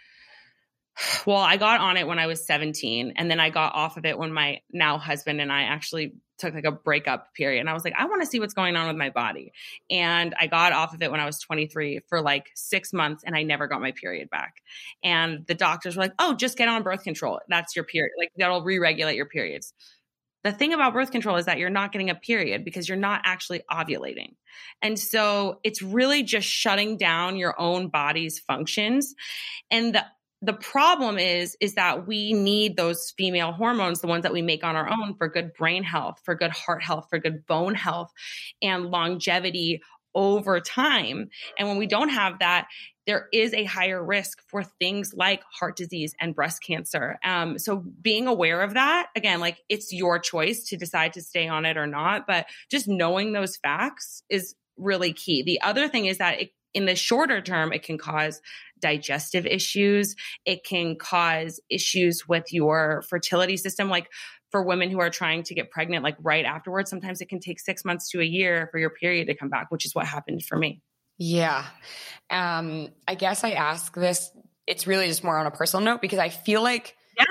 well, 1.26 1.38
I 1.38 1.58
got 1.58 1.82
on 1.82 1.98
it 1.98 2.08
when 2.08 2.20
I 2.20 2.28
was 2.28 2.46
17 2.46 3.14
and 3.16 3.32
then 3.32 3.40
I 3.40 3.50
got 3.50 3.76
off 3.76 3.98
of 3.98 4.06
it 4.06 4.18
when 4.18 4.34
my 4.34 4.62
now 4.72 4.98
husband 4.98 5.42
and 5.42 5.52
I 5.52 5.64
actually 5.64 6.14
took 6.40 6.54
like 6.54 6.66
a 6.66 6.72
breakup 6.72 7.34
period 7.34 7.60
and 7.60 7.70
I 7.70 7.74
was 7.74 7.84
like 7.84 7.94
I 7.98 8.06
want 8.06 8.22
to 8.22 8.28
see 8.28 8.40
what's 8.40 8.54
going 8.54 8.76
on 8.76 8.88
with 8.88 8.98
my 8.98 9.10
body. 9.10 9.52
And 9.90 10.34
I 10.40 10.48
got 10.48 10.74
off 10.74 10.94
of 10.94 11.02
it 11.02 11.12
when 11.12 11.20
I 11.20 11.26
was 11.26 11.40
23 11.40 12.02
for 12.08 12.22
like 12.22 12.50
6 12.56 12.94
months 12.94 13.24
and 13.26 13.36
I 13.36 13.44
never 13.44 13.68
got 13.68 13.82
my 13.82 13.92
period 13.92 14.30
back. 14.30 14.62
And 15.04 15.46
the 15.48 15.56
doctors 15.56 15.96
were 15.96 16.04
like, 16.04 16.14
"Oh, 16.20 16.34
just 16.34 16.58
get 16.58 16.68
on 16.68 16.84
birth 16.84 17.04
control. 17.04 17.40
That's 17.50 17.76
your 17.76 17.86
period. 17.86 18.14
Like 18.18 18.32
that'll 18.38 18.64
re-regulate 18.64 19.16
your 19.16 19.26
periods." 19.26 19.74
The 20.44 20.54
thing 20.54 20.74
about 20.74 20.94
birth 20.94 21.12
control 21.12 21.36
is 21.36 21.46
that 21.46 21.58
you're 21.58 21.70
not 21.70 21.92
getting 21.92 22.10
a 22.10 22.16
period 22.16 22.64
because 22.64 22.88
you're 22.88 22.98
not 22.98 23.22
actually 23.26 23.62
ovulating. 23.70 24.36
And 24.82 24.98
so 24.98 25.60
it's 25.64 25.82
really 25.82 26.24
just 26.24 26.48
shutting 26.48 26.96
down 26.96 27.36
your 27.36 27.60
own 27.60 27.90
body's 27.90 28.40
functions. 28.40 29.16
And 29.70 29.94
the 29.94 30.06
the 30.42 30.54
problem 30.54 31.18
is 31.18 31.58
is 31.60 31.76
that 31.76 32.08
we 32.08 32.34
need 32.34 32.78
those 32.78 33.14
female 33.18 33.52
hormones 33.52 34.02
the 34.02 34.08
ones 34.08 34.24
that 34.24 34.34
we 34.34 34.42
make 34.42 34.64
on 34.64 34.76
our 34.76 34.90
own 34.90 35.16
for 35.16 35.28
good 35.28 35.54
brain 35.54 35.84
health 35.84 36.20
for 36.24 36.36
good 36.36 36.52
heart 36.52 36.82
health 36.84 37.08
for 37.10 37.20
good 37.20 37.46
bone 37.46 37.76
health 37.76 38.12
and 38.62 38.86
longevity 38.86 39.82
over 40.16 40.60
time 40.60 41.30
and 41.58 41.68
when 41.68 41.78
we 41.78 41.86
don't 41.86 42.10
have 42.10 42.40
that 42.40 42.68
there 43.10 43.28
is 43.34 43.56
a 43.56 43.64
higher 43.64 44.06
risk 44.06 44.40
for 44.48 44.64
things 44.64 45.16
like 45.16 45.42
heart 45.52 45.76
disease 45.76 46.14
and 46.20 46.36
breast 46.36 46.62
cancer. 46.62 47.18
Um, 47.24 47.58
so 47.58 47.78
being 47.78 48.28
aware 48.28 48.62
of 48.62 48.76
that, 48.76 49.08
again, 49.16 49.40
like 49.40 49.58
it's 49.68 49.92
your 49.92 50.20
choice 50.20 50.66
to 50.66 50.78
decide 50.78 51.14
to 51.14 51.24
stay 51.24 51.48
on 51.48 51.66
it 51.66 51.76
or 51.76 51.88
not, 51.88 52.28
but 52.28 52.46
just 52.70 52.88
knowing 52.88 53.34
those 53.34 53.58
facts 53.58 54.22
is 54.30 54.54
really 54.78 55.12
key. 55.12 55.42
The 55.42 55.60
other 55.62 55.88
thing 55.88 56.06
is 56.06 56.20
that 56.20 56.40
it, 56.40 56.52
in 56.74 56.86
the 56.86 56.96
shorter 56.96 57.42
term, 57.42 57.74
it 57.74 57.84
can 57.84 57.98
cause 57.98 58.42
digestive 58.80 59.46
issues. 59.46 60.16
It 60.46 60.64
can 60.64 60.96
cause 60.96 61.60
issues 61.70 62.28
with 62.28 62.54
your 62.54 63.04
fertility 63.10 63.58
system. 63.58 63.90
Like 63.90 64.10
for 64.52 64.64
women 64.64 64.90
who 64.90 65.00
are 65.00 65.10
trying 65.10 65.44
to 65.44 65.54
get 65.54 65.72
pregnant, 65.72 66.04
like 66.04 66.18
right 66.22 66.46
afterwards, 66.46 66.90
sometimes 66.90 67.22
it 67.22 67.30
can 67.30 67.40
take 67.40 67.60
six 67.60 67.86
months 67.86 68.10
to 68.12 68.22
a 68.22 68.26
year 68.26 68.68
for 68.72 68.80
your 68.80 68.90
period 68.90 69.28
to 69.28 69.36
come 69.36 69.50
back, 69.50 69.72
which 69.72 69.86
is 69.86 69.94
what 69.94 70.06
happened 70.06 70.44
for 70.44 70.58
me. 70.58 70.82
Yeah. 71.18 71.66
Um, 72.30 72.90
I 73.08 73.16
guess 73.16 73.44
I 73.44 73.52
ask 73.52 73.94
this, 73.94 74.32
it's 74.66 74.88
really 74.88 75.08
just 75.08 75.24
more 75.24 75.38
on 75.38 75.46
a 75.46 75.52
personal 75.52 75.84
note 75.84 76.02
because 76.02 76.20
I 76.20 76.30
feel 76.30 76.64
like 76.64 76.96
yeah. 77.18 77.26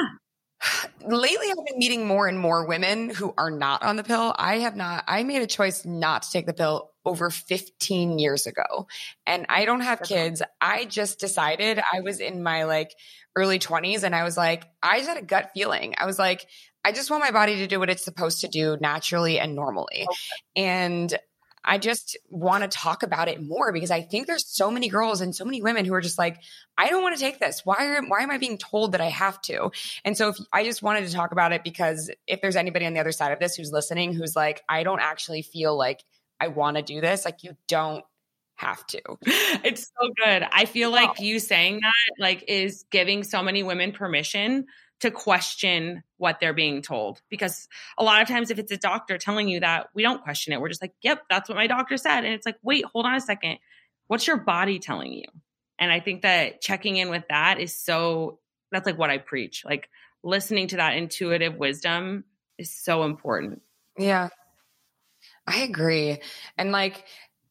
Lately, 1.07 1.47
I've 1.49 1.67
been 1.67 1.79
meeting 1.79 2.07
more 2.07 2.27
and 2.27 2.39
more 2.39 2.67
women 2.67 3.11
who 3.11 3.33
are 3.39 3.51
not 3.51 3.83
on 3.83 3.97
the 3.97 4.05
pill. 4.05 4.35
I 4.37 4.59
have 4.59 4.77
not, 4.77 5.05
I 5.07 5.23
made 5.23 5.43
a 5.43 5.47
choice 5.47 5.85
not 5.85 6.23
to 6.23 6.31
take 6.31 6.47
the 6.47 6.53
pill 6.53 6.91
over 7.09 7.31
15 7.31 8.19
years 8.19 8.47
ago. 8.47 8.87
And 9.27 9.47
I 9.49 9.65
don't 9.65 9.81
have 9.81 10.03
kids. 10.03 10.43
I 10.61 10.85
just 10.85 11.19
decided 11.19 11.81
I 11.93 12.01
was 12.01 12.21
in 12.21 12.43
my 12.43 12.65
like 12.65 12.95
early 13.35 13.59
20s 13.59 14.03
and 14.03 14.15
I 14.15 14.25
was 14.25 14.37
like, 14.37 14.67
I 14.83 14.99
just 14.99 15.09
had 15.09 15.19
a 15.19 15.25
gut 15.25 15.51
feeling. 15.55 15.95
I 15.97 16.05
was 16.05 16.19
like, 16.19 16.47
I 16.85 16.93
just 16.93 17.11
want 17.11 17.23
my 17.23 17.31
body 17.31 17.57
to 17.57 17.67
do 17.67 17.79
what 17.79 17.89
it's 17.89 18.05
supposed 18.05 18.43
to 18.43 18.49
do 18.49 18.77
naturally 18.81 19.39
and 19.39 19.55
normally. 19.55 20.07
Okay. 20.09 20.63
And 20.63 21.19
I 21.65 21.79
just 21.79 22.17
want 22.31 22.63
to 22.63 22.69
talk 22.69 23.03
about 23.03 23.29
it 23.29 23.43
more 23.43 23.73
because 23.73 23.91
I 23.91 24.03
think 24.03 24.27
there's 24.27 24.47
so 24.47 24.71
many 24.71 24.89
girls 24.89 25.21
and 25.21 25.35
so 25.35 25.45
many 25.45 25.61
women 25.61 25.85
who 25.85 25.95
are 25.95 26.01
just 26.01 26.19
like, 26.19 26.41
I 26.77 26.89
don't 26.89 27.03
want 27.03 27.17
to 27.17 27.21
take 27.21 27.39
this. 27.39 27.65
Why 27.65 27.87
are, 27.87 28.03
why 28.07 28.21
am 28.21 28.31
I 28.31 28.39
being 28.39 28.59
told 28.59 28.93
that 28.93 29.01
I 29.01 29.09
have 29.09 29.41
to? 29.43 29.71
And 30.05 30.17
so 30.17 30.29
if 30.29 30.37
I 30.53 30.65
just 30.65 30.83
wanted 30.83 31.07
to 31.07 31.13
talk 31.13 31.33
about 31.33 31.53
it 31.53 31.65
because 31.65 32.11
if 32.27 32.41
there's 32.41 32.57
anybody 32.57 32.87
on 32.87 32.95
the 32.95 33.01
other 33.01 33.13
side 33.13 33.33
of 33.33 33.39
this 33.39 33.55
who's 33.55 33.73
listening 33.73 34.13
who's 34.13 34.37
like, 34.37 34.63
I 34.69 34.83
don't 34.83 35.01
actually 35.01 35.43
feel 35.43 35.77
like 35.77 36.05
I 36.41 36.49
want 36.49 36.77
to 36.77 36.83
do 36.83 37.01
this, 37.01 37.25
like 37.25 37.43
you 37.45 37.57
don't 37.67 38.05
have 38.59 38.87
to. 38.89 39.01
It's 39.65 39.91
so 40.01 40.11
good. 40.25 40.47
I 40.53 40.67
feel 40.67 40.91
like 40.91 41.21
you 41.21 41.39
saying 41.41 41.81
that 41.81 42.23
like 42.23 42.45
is 42.49 42.85
giving 42.91 43.25
so 43.25 43.43
many 43.43 43.63
women 43.63 43.93
permission 43.93 44.67
to 45.01 45.11
question 45.11 46.03
what 46.17 46.39
they're 46.41 46.55
being 46.55 46.83
told 46.83 47.21
because 47.29 47.69
a 47.99 48.05
lot 48.05 48.23
of 48.23 48.29
times 48.29 48.51
if 48.51 48.59
it's 48.59 48.73
a 48.73 48.77
doctor 48.77 49.19
telling 49.19 49.49
you 49.49 49.61
that 49.61 49.89
we 49.95 50.03
don't 50.03 50.23
question 50.23 50.53
it. 50.53 50.61
We're 50.61 50.69
just 50.69 50.83
like 50.83 50.93
yep 51.03 51.23
that's 51.31 51.49
what 51.49 51.57
my 51.57 51.67
doctor 51.67 51.97
said. 51.97 52.25
And 52.25 52.35
it's 52.35 52.47
like 52.47 52.57
wait 52.63 52.85
hold 52.85 53.07
on 53.07 53.15
a 53.15 53.21
second. 53.21 53.59
What's 54.07 54.27
your 54.27 54.39
body 54.39 54.79
telling 54.79 55.13
you? 55.13 55.25
And 55.79 55.93
i 55.93 56.01
think 56.01 56.23
that 56.23 56.61
checking 56.61 56.97
in 56.97 57.11
with 57.11 57.25
that 57.31 57.61
is 57.61 57.75
so 57.75 58.39
that's 58.71 58.87
like 58.87 58.99
what 58.99 59.11
i 59.11 59.19
preach. 59.19 59.65
Like 59.65 59.89
listening 60.23 60.69
to 60.69 60.77
that 60.77 60.97
intuitive 60.97 61.57
wisdom 61.57 62.25
is 62.59 62.73
so 62.73 63.05
important. 63.05 63.63
Yeah 63.97 64.29
I 65.49 65.61
agree. 65.63 66.21
And 66.59 66.73
like 66.73 67.05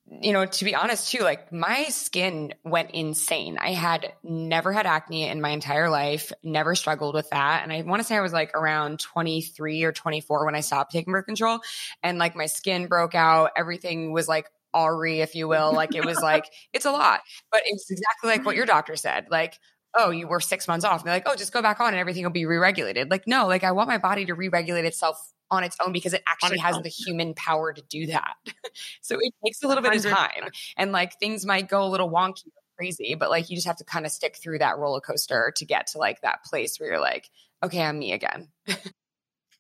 you 0.10 0.32
know, 0.32 0.46
to 0.46 0.66
be 0.66 0.74
honest 0.74 1.12
too, 1.12 1.22
like 1.24 1.52
my 1.52 1.86
skin 1.86 2.54
went 2.64 2.92
insane. 2.92 3.58
I 3.60 3.72
had 3.72 4.14
never 4.24 4.72
had 4.72 4.86
acne 4.86 5.28
in 5.28 5.42
my 5.42 5.50
entire 5.50 5.90
life, 5.90 6.32
never 6.44 6.76
struggled 6.76 7.14
with 7.14 7.30
that. 7.32 7.64
And 7.64 7.74
I 7.74 7.82
want 7.82 8.00
to 8.02 8.08
say 8.08 8.16
I 8.16 8.22
was 8.22 8.32
like 8.32 8.56
around 8.56 9.00
23 9.00 9.84
or 9.84 9.92
24 9.92 10.46
when 10.46 10.56
I 10.56 10.62
stopped 10.62 10.94
taking 10.94 11.12
birth 11.12 11.26
control. 11.26 11.60
And 12.04 12.18
like 12.20 12.38
my 12.38 12.46
skin 12.46 12.88
broke 12.88 13.16
out. 13.16 13.52
Everything 13.58 14.14
was 14.14 14.30
like 14.30 14.48
Ari, 14.74 15.20
if 15.20 15.36
you 15.36 15.50
will. 15.50 15.74
Like 15.74 15.94
it 15.94 16.06
was 16.06 16.22
like, 16.22 16.46
it's 16.74 16.86
a 16.86 16.92
lot. 16.92 17.20
But 17.52 17.64
it's 17.66 17.92
exactly 17.92 18.30
like 18.30 18.46
what 18.46 18.56
your 18.56 18.66
doctor 18.66 18.96
said. 18.96 19.28
Like, 19.30 19.60
oh, 19.94 20.12
you 20.12 20.28
were 20.28 20.40
six 20.40 20.70
months 20.70 20.86
off. 20.86 21.02
And 21.02 21.08
they're 21.08 21.16
like, 21.16 21.28
oh, 21.28 21.36
just 21.36 21.52
go 21.52 21.62
back 21.62 21.82
on 21.82 21.90
and 21.90 21.98
everything 21.98 22.24
will 22.24 22.32
be 22.32 22.46
re 22.46 22.58
regulated. 22.58 23.12
Like, 23.12 23.28
no, 23.28 23.48
like 23.48 23.66
I 23.66 23.74
want 23.74 23.90
my 23.90 23.98
body 23.98 24.26
to 24.28 24.36
re 24.36 24.48
regulate 24.48 24.86
itself 24.86 25.20
on 25.50 25.64
its 25.64 25.78
own 25.84 25.92
because 25.92 26.14
it 26.14 26.24
actually 26.28 26.58
has 26.58 26.76
own. 26.76 26.84
the 26.84 26.90
human 26.90 27.34
power 27.34 27.74
to 27.74 27.82
do 27.84 28.08
that. 28.08 28.36
so 29.02 29.18
it 29.20 29.34
takes 29.46 29.64
a 29.64 29.68
little 29.68 29.84
bit 29.84 29.94
100%. 29.94 30.06
of 30.06 30.12
time 30.12 30.50
and 30.78 30.92
like 30.92 31.18
things 31.20 31.46
might 31.46 31.68
go 31.70 31.84
a 31.84 31.90
little 31.90 32.10
wonky 32.10 32.48
or 32.48 32.62
crazy, 32.78 33.16
but 33.16 33.30
like 33.30 33.50
you 33.50 33.56
just 33.56 33.68
have 33.68 33.78
to 33.78 33.86
kind 33.86 34.06
of 34.06 34.12
stick 34.12 34.38
through 34.38 34.60
that 34.60 34.78
roller 34.78 35.02
coaster 35.02 35.54
to 35.56 35.66
get 35.66 35.88
to 35.88 35.98
like 35.98 36.22
that 36.22 36.44
place 36.44 36.80
where 36.80 36.90
you're 36.90 37.00
like, 37.00 37.30
okay, 37.64 37.82
I'm 37.82 37.98
me 37.98 38.14
again. 38.14 38.50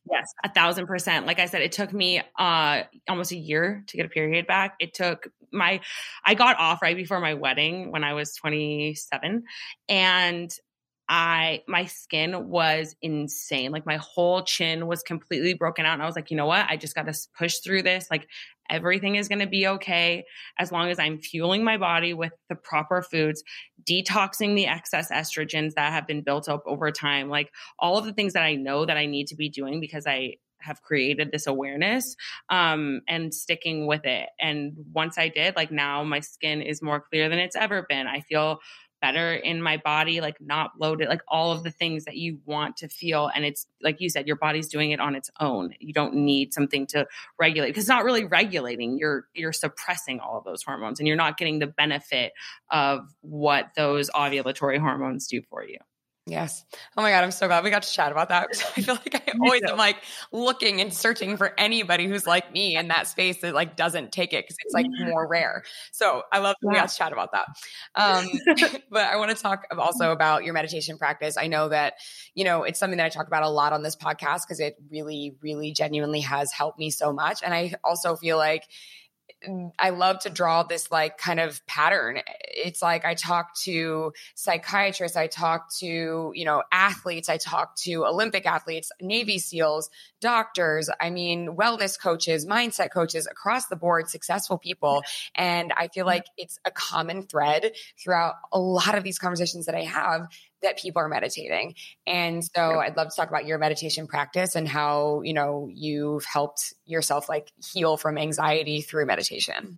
Yes, 0.09 0.33
a 0.43 0.49
thousand 0.49 0.87
percent. 0.87 1.25
Like 1.25 1.39
I 1.39 1.47
said, 1.47 1.61
it 1.61 1.71
took 1.71 1.91
me 1.91 2.21
uh 2.39 2.83
almost 3.09 3.31
a 3.31 3.37
year 3.37 3.83
to 3.87 3.97
get 3.97 4.05
a 4.05 4.09
period 4.09 4.47
back. 4.47 4.75
It 4.79 4.93
took 4.93 5.27
my 5.51 5.81
I 6.25 6.33
got 6.33 6.57
off 6.59 6.81
right 6.81 6.95
before 6.95 7.19
my 7.19 7.33
wedding 7.33 7.91
when 7.91 8.03
I 8.03 8.13
was 8.13 8.33
27 8.35 9.43
and 9.89 10.51
I 11.09 11.63
my 11.67 11.85
skin 11.85 12.49
was 12.49 12.95
insane. 13.01 13.71
Like 13.71 13.85
my 13.85 13.97
whole 13.97 14.43
chin 14.43 14.87
was 14.87 15.03
completely 15.03 15.53
broken 15.53 15.85
out 15.85 15.93
and 15.93 16.03
I 16.03 16.05
was 16.05 16.15
like, 16.15 16.31
"You 16.31 16.37
know 16.37 16.45
what? 16.45 16.65
I 16.69 16.75
just 16.77 16.95
got 16.95 17.05
to 17.05 17.17
push 17.37 17.57
through 17.59 17.83
this. 17.83 18.07
Like 18.11 18.27
everything 18.69 19.15
is 19.15 19.27
going 19.27 19.39
to 19.39 19.47
be 19.47 19.67
okay 19.67 20.25
as 20.59 20.71
long 20.71 20.89
as 20.89 20.99
I'm 20.99 21.19
fueling 21.19 21.63
my 21.63 21.77
body 21.77 22.13
with 22.13 22.33
the 22.49 22.55
proper 22.55 23.01
foods, 23.01 23.43
detoxing 23.89 24.55
the 24.55 24.67
excess 24.67 25.11
estrogens 25.11 25.73
that 25.75 25.93
have 25.93 26.07
been 26.07 26.21
built 26.21 26.49
up 26.49 26.63
over 26.65 26.91
time, 26.91 27.29
like 27.29 27.51
all 27.79 27.97
of 27.97 28.05
the 28.05 28.13
things 28.13 28.33
that 28.33 28.43
I 28.43 28.55
know 28.55 28.85
that 28.85 28.97
I 28.97 29.05
need 29.05 29.27
to 29.27 29.35
be 29.35 29.49
doing 29.49 29.79
because 29.79 30.05
I 30.05 30.35
have 30.59 30.81
created 30.81 31.31
this 31.31 31.47
awareness 31.47 32.15
um, 32.49 33.01
and 33.07 33.33
sticking 33.33 33.85
with 33.87 34.05
it. 34.05 34.29
And 34.39 34.73
once 34.91 35.17
I 35.17 35.29
did, 35.29 35.55
like 35.55 35.71
now 35.71 36.03
my 36.03 36.19
skin 36.19 36.61
is 36.61 36.81
more 36.81 36.99
clear 36.99 37.29
than 37.29 37.39
it's 37.39 37.55
ever 37.55 37.85
been. 37.87 38.07
I 38.07 38.21
feel 38.21 38.59
better 39.01 39.33
in 39.33 39.61
my 39.61 39.77
body, 39.77 40.21
like 40.21 40.39
not 40.39 40.77
bloated, 40.77 41.09
like 41.09 41.21
all 41.27 41.51
of 41.51 41.63
the 41.63 41.71
things 41.71 42.05
that 42.05 42.15
you 42.15 42.39
want 42.45 42.77
to 42.77 42.87
feel. 42.87 43.29
And 43.33 43.45
it's 43.45 43.67
like 43.81 44.01
you 44.01 44.09
said, 44.09 44.27
your 44.27 44.35
body's 44.35 44.67
doing 44.67 44.91
it 44.91 44.99
on 44.99 45.15
its 45.15 45.29
own. 45.39 45.73
You 45.79 45.93
don't 45.93 46.15
need 46.15 46.53
something 46.53 46.87
to 46.87 47.07
regulate 47.39 47.69
because 47.69 47.83
it's 47.83 47.89
not 47.89 48.03
really 48.03 48.25
regulating. 48.25 48.97
You're 48.97 49.27
you're 49.33 49.53
suppressing 49.53 50.19
all 50.19 50.37
of 50.37 50.43
those 50.43 50.63
hormones 50.63 50.99
and 50.99 51.07
you're 51.07 51.17
not 51.17 51.37
getting 51.37 51.59
the 51.59 51.67
benefit 51.67 52.33
of 52.69 53.07
what 53.21 53.71
those 53.75 54.09
ovulatory 54.09 54.79
hormones 54.79 55.27
do 55.27 55.41
for 55.49 55.63
you. 55.63 55.77
Yes. 56.29 56.65
Oh 56.97 57.01
my 57.01 57.09
God. 57.09 57.23
I'm 57.23 57.31
so 57.31 57.47
glad 57.47 57.63
we 57.63 57.69
got 57.69 57.83
to 57.83 57.91
chat 57.91 58.11
about 58.11 58.27
that. 58.29 58.49
I 58.75 58.81
feel 58.81 58.95
like 58.95 59.15
I 59.15 59.31
always 59.41 59.61
am 59.63 59.77
like 59.77 59.95
looking 60.33 60.81
and 60.81 60.93
searching 60.93 61.37
for 61.37 61.53
anybody 61.57 62.05
who's 62.05 62.27
like 62.27 62.51
me 62.51 62.75
in 62.75 62.89
that 62.89 63.07
space 63.07 63.39
that 63.41 63.53
like 63.53 63.77
doesn't 63.77 64.11
take 64.11 64.33
it 64.33 64.43
because 64.43 64.57
it's 64.65 64.73
like 64.73 64.87
more 65.05 65.25
rare. 65.25 65.63
So 65.93 66.23
I 66.33 66.39
love 66.39 66.57
that 66.61 66.67
we 66.67 66.75
got 66.75 66.89
to 66.89 66.95
chat 66.95 67.13
about 67.13 67.31
that. 67.31 67.47
Um, 67.95 68.27
but 68.91 69.05
I 69.05 69.15
want 69.17 69.35
to 69.35 69.41
talk 69.41 69.65
also 69.75 70.11
about 70.11 70.43
your 70.43 70.53
meditation 70.53 70.97
practice. 70.97 71.35
I 71.35 71.47
know 71.47 71.69
that, 71.69 71.95
you 72.35 72.43
know, 72.43 72.63
it's 72.63 72.79
something 72.79 72.97
that 72.97 73.05
I 73.05 73.09
talk 73.09 73.25
about 73.25 73.43
a 73.43 73.49
lot 73.49 73.73
on 73.73 73.81
this 73.81 73.95
podcast 73.95 74.41
because 74.41 74.59
it 74.59 74.75
really, 74.91 75.35
really 75.41 75.71
genuinely 75.71 76.19
has 76.21 76.51
helped 76.51 76.77
me 76.77 76.91
so 76.91 77.11
much. 77.11 77.41
And 77.43 77.53
I 77.53 77.73
also 77.83 78.15
feel 78.15 78.37
like, 78.37 78.63
I 79.79 79.91
love 79.91 80.19
to 80.19 80.29
draw 80.29 80.63
this 80.63 80.91
like 80.91 81.17
kind 81.17 81.39
of 81.39 81.65
pattern. 81.67 82.19
It's 82.41 82.81
like 82.81 83.05
I 83.05 83.13
talk 83.13 83.55
to 83.61 84.13
psychiatrists, 84.35 85.15
I 85.15 85.27
talk 85.27 85.71
to, 85.77 86.31
you 86.33 86.45
know, 86.45 86.63
athletes, 86.71 87.29
I 87.29 87.37
talk 87.37 87.75
to 87.77 88.05
Olympic 88.05 88.45
athletes, 88.45 88.91
Navy 88.99 89.37
SEALs, 89.37 89.89
doctors, 90.21 90.89
I 90.99 91.09
mean, 91.09 91.55
wellness 91.55 91.99
coaches, 91.99 92.45
mindset 92.45 92.91
coaches 92.91 93.27
across 93.27 93.67
the 93.67 93.75
board, 93.75 94.09
successful 94.09 94.57
people. 94.57 95.03
And 95.35 95.73
I 95.75 95.87
feel 95.87 96.05
like 96.05 96.25
it's 96.37 96.59
a 96.65 96.71
common 96.71 97.23
thread 97.23 97.71
throughout 98.01 98.35
a 98.51 98.59
lot 98.59 98.95
of 98.95 99.03
these 99.03 99.19
conversations 99.19 99.65
that 99.67 99.75
I 99.75 99.83
have 99.83 100.27
that 100.61 100.79
people 100.79 101.01
are 101.01 101.09
meditating. 101.09 101.75
And 102.05 102.43
so 102.43 102.79
I'd 102.79 102.97
love 102.97 103.09
to 103.09 103.15
talk 103.15 103.29
about 103.29 103.45
your 103.45 103.59
meditation 103.59 104.07
practice 104.07 104.55
and 104.55 104.67
how, 104.67 105.21
you 105.21 105.33
know, 105.33 105.69
you've 105.71 106.25
helped 106.25 106.73
yourself 106.85 107.29
like 107.29 107.51
heal 107.73 107.97
from 107.97 108.17
anxiety 108.17 108.81
through 108.81 109.05
meditation. 109.05 109.77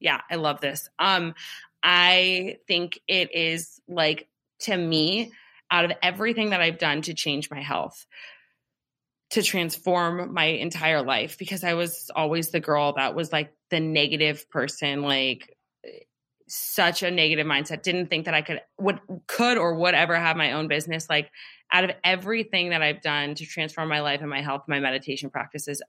Yeah, 0.00 0.20
I 0.30 0.36
love 0.36 0.60
this. 0.60 0.88
Um 0.98 1.34
I 1.82 2.56
think 2.66 2.98
it 3.06 3.34
is 3.34 3.80
like 3.86 4.26
to 4.60 4.76
me 4.76 5.32
out 5.70 5.84
of 5.84 5.92
everything 6.02 6.50
that 6.50 6.62
I've 6.62 6.78
done 6.78 7.02
to 7.02 7.14
change 7.14 7.50
my 7.50 7.60
health 7.60 8.06
to 9.34 9.42
transform 9.42 10.32
my 10.32 10.44
entire 10.44 11.02
life 11.02 11.36
because 11.38 11.64
I 11.64 11.74
was 11.74 12.08
always 12.14 12.50
the 12.50 12.60
girl 12.60 12.92
that 12.92 13.16
was 13.16 13.32
like 13.32 13.52
the 13.68 13.80
negative 13.80 14.48
person 14.48 15.02
like 15.02 15.56
such 16.46 17.02
a 17.02 17.10
negative 17.10 17.44
mindset. 17.44 17.82
Didn't 17.82 18.06
think 18.06 18.26
that 18.26 18.34
i 18.34 18.42
could 18.42 18.60
would 18.78 19.00
could 19.26 19.58
or 19.58 19.74
would 19.74 19.94
ever 19.94 20.14
have 20.14 20.36
my 20.36 20.52
own 20.52 20.68
business. 20.68 21.10
Like 21.10 21.32
out 21.72 21.82
of 21.82 21.90
everything 22.04 22.70
that 22.70 22.80
i've 22.80 23.02
done 23.02 23.34
to 23.34 23.44
transform 23.44 23.88
my 23.88 24.00
life 24.00 24.20
and 24.20 24.30
my 24.30 24.40
health 24.40 24.62
my 24.68 24.78
meditation 24.78 25.30
practices 25.30 25.82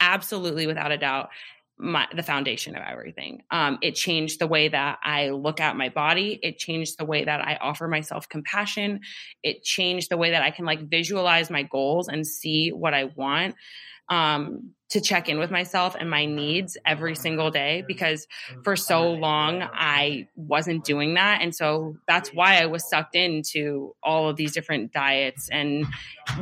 absolutely 0.00 0.66
without 0.66 0.90
a 0.90 0.98
doubt 0.98 1.28
my 1.78 2.06
the 2.14 2.22
foundation 2.22 2.76
of 2.76 2.82
everything. 2.82 3.42
Um, 3.50 3.78
it 3.82 3.94
changed 3.94 4.38
the 4.38 4.46
way 4.46 4.68
that 4.68 4.98
i 5.02 5.30
look 5.30 5.60
at 5.60 5.76
my 5.76 5.88
body. 5.88 6.38
It 6.42 6.58
changed 6.58 6.98
the 6.98 7.04
way 7.04 7.24
that 7.24 7.40
i 7.40 7.56
offer 7.60 7.86
myself 7.88 8.28
compassion. 8.28 9.00
It 9.42 9.62
changed 9.62 10.10
the 10.10 10.16
way 10.16 10.30
that 10.30 10.42
i 10.42 10.50
can 10.50 10.64
like 10.64 10.88
visualize 10.88 11.50
my 11.50 11.62
goals 11.62 12.08
and 12.08 12.26
see 12.26 12.70
what 12.70 12.94
i 12.94 13.04
want 13.04 13.54
um, 14.08 14.72
to 14.88 15.00
check 15.00 15.28
in 15.28 15.38
with 15.38 15.50
myself 15.50 15.96
and 15.98 16.08
my 16.08 16.26
needs 16.26 16.76
every 16.86 17.16
single 17.16 17.50
day 17.50 17.82
because 17.88 18.26
for 18.62 18.76
so 18.76 19.10
long 19.10 19.62
I 19.62 20.28
wasn't 20.36 20.84
doing 20.84 21.14
that. 21.14 21.42
And 21.42 21.54
so 21.54 21.96
that's 22.06 22.30
why 22.30 22.62
I 22.62 22.66
was 22.66 22.88
sucked 22.88 23.16
into 23.16 23.94
all 24.02 24.28
of 24.28 24.36
these 24.36 24.52
different 24.52 24.92
diets 24.92 25.48
and 25.50 25.86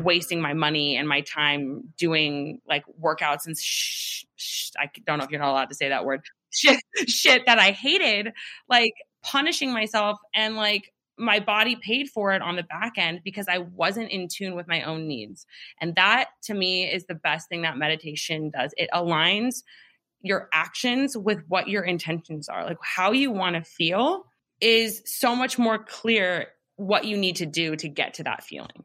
wasting 0.02 0.42
my 0.42 0.52
money 0.52 0.96
and 0.96 1.08
my 1.08 1.22
time 1.22 1.94
doing 1.96 2.60
like 2.68 2.84
workouts 3.02 3.46
and 3.46 3.56
sh- 3.56 4.24
sh- 4.36 4.70
I 4.78 4.90
don't 5.06 5.18
know 5.18 5.24
if 5.24 5.30
you're 5.30 5.40
not 5.40 5.50
allowed 5.50 5.70
to 5.70 5.74
say 5.74 5.88
that 5.88 6.04
word 6.04 6.22
shit, 6.50 6.78
shit 7.06 7.46
that 7.46 7.58
I 7.58 7.70
hated, 7.70 8.32
like 8.68 8.92
punishing 9.22 9.72
myself 9.72 10.18
and 10.34 10.54
like 10.54 10.92
my 11.18 11.40
body 11.40 11.76
paid 11.76 12.08
for 12.08 12.32
it 12.32 12.42
on 12.42 12.56
the 12.56 12.62
back 12.64 12.94
end 12.96 13.20
because 13.24 13.46
I 13.48 13.58
wasn't 13.58 14.10
in 14.10 14.28
tune 14.28 14.54
with 14.54 14.66
my 14.66 14.82
own 14.82 15.06
needs. 15.06 15.46
And 15.80 15.94
that 15.94 16.30
to 16.44 16.54
me 16.54 16.84
is 16.84 17.06
the 17.06 17.14
best 17.14 17.48
thing 17.48 17.62
that 17.62 17.76
meditation 17.76 18.50
does. 18.50 18.72
It 18.76 18.90
aligns 18.92 19.62
your 20.20 20.48
actions 20.52 21.16
with 21.16 21.42
what 21.48 21.68
your 21.68 21.82
intentions 21.82 22.48
are. 22.48 22.64
Like 22.64 22.78
how 22.82 23.12
you 23.12 23.30
want 23.30 23.56
to 23.56 23.62
feel 23.62 24.24
is 24.60 25.02
so 25.04 25.36
much 25.36 25.58
more 25.58 25.78
clear 25.78 26.48
what 26.76 27.04
you 27.04 27.16
need 27.16 27.36
to 27.36 27.46
do 27.46 27.76
to 27.76 27.88
get 27.88 28.14
to 28.14 28.24
that 28.24 28.42
feeling. 28.42 28.84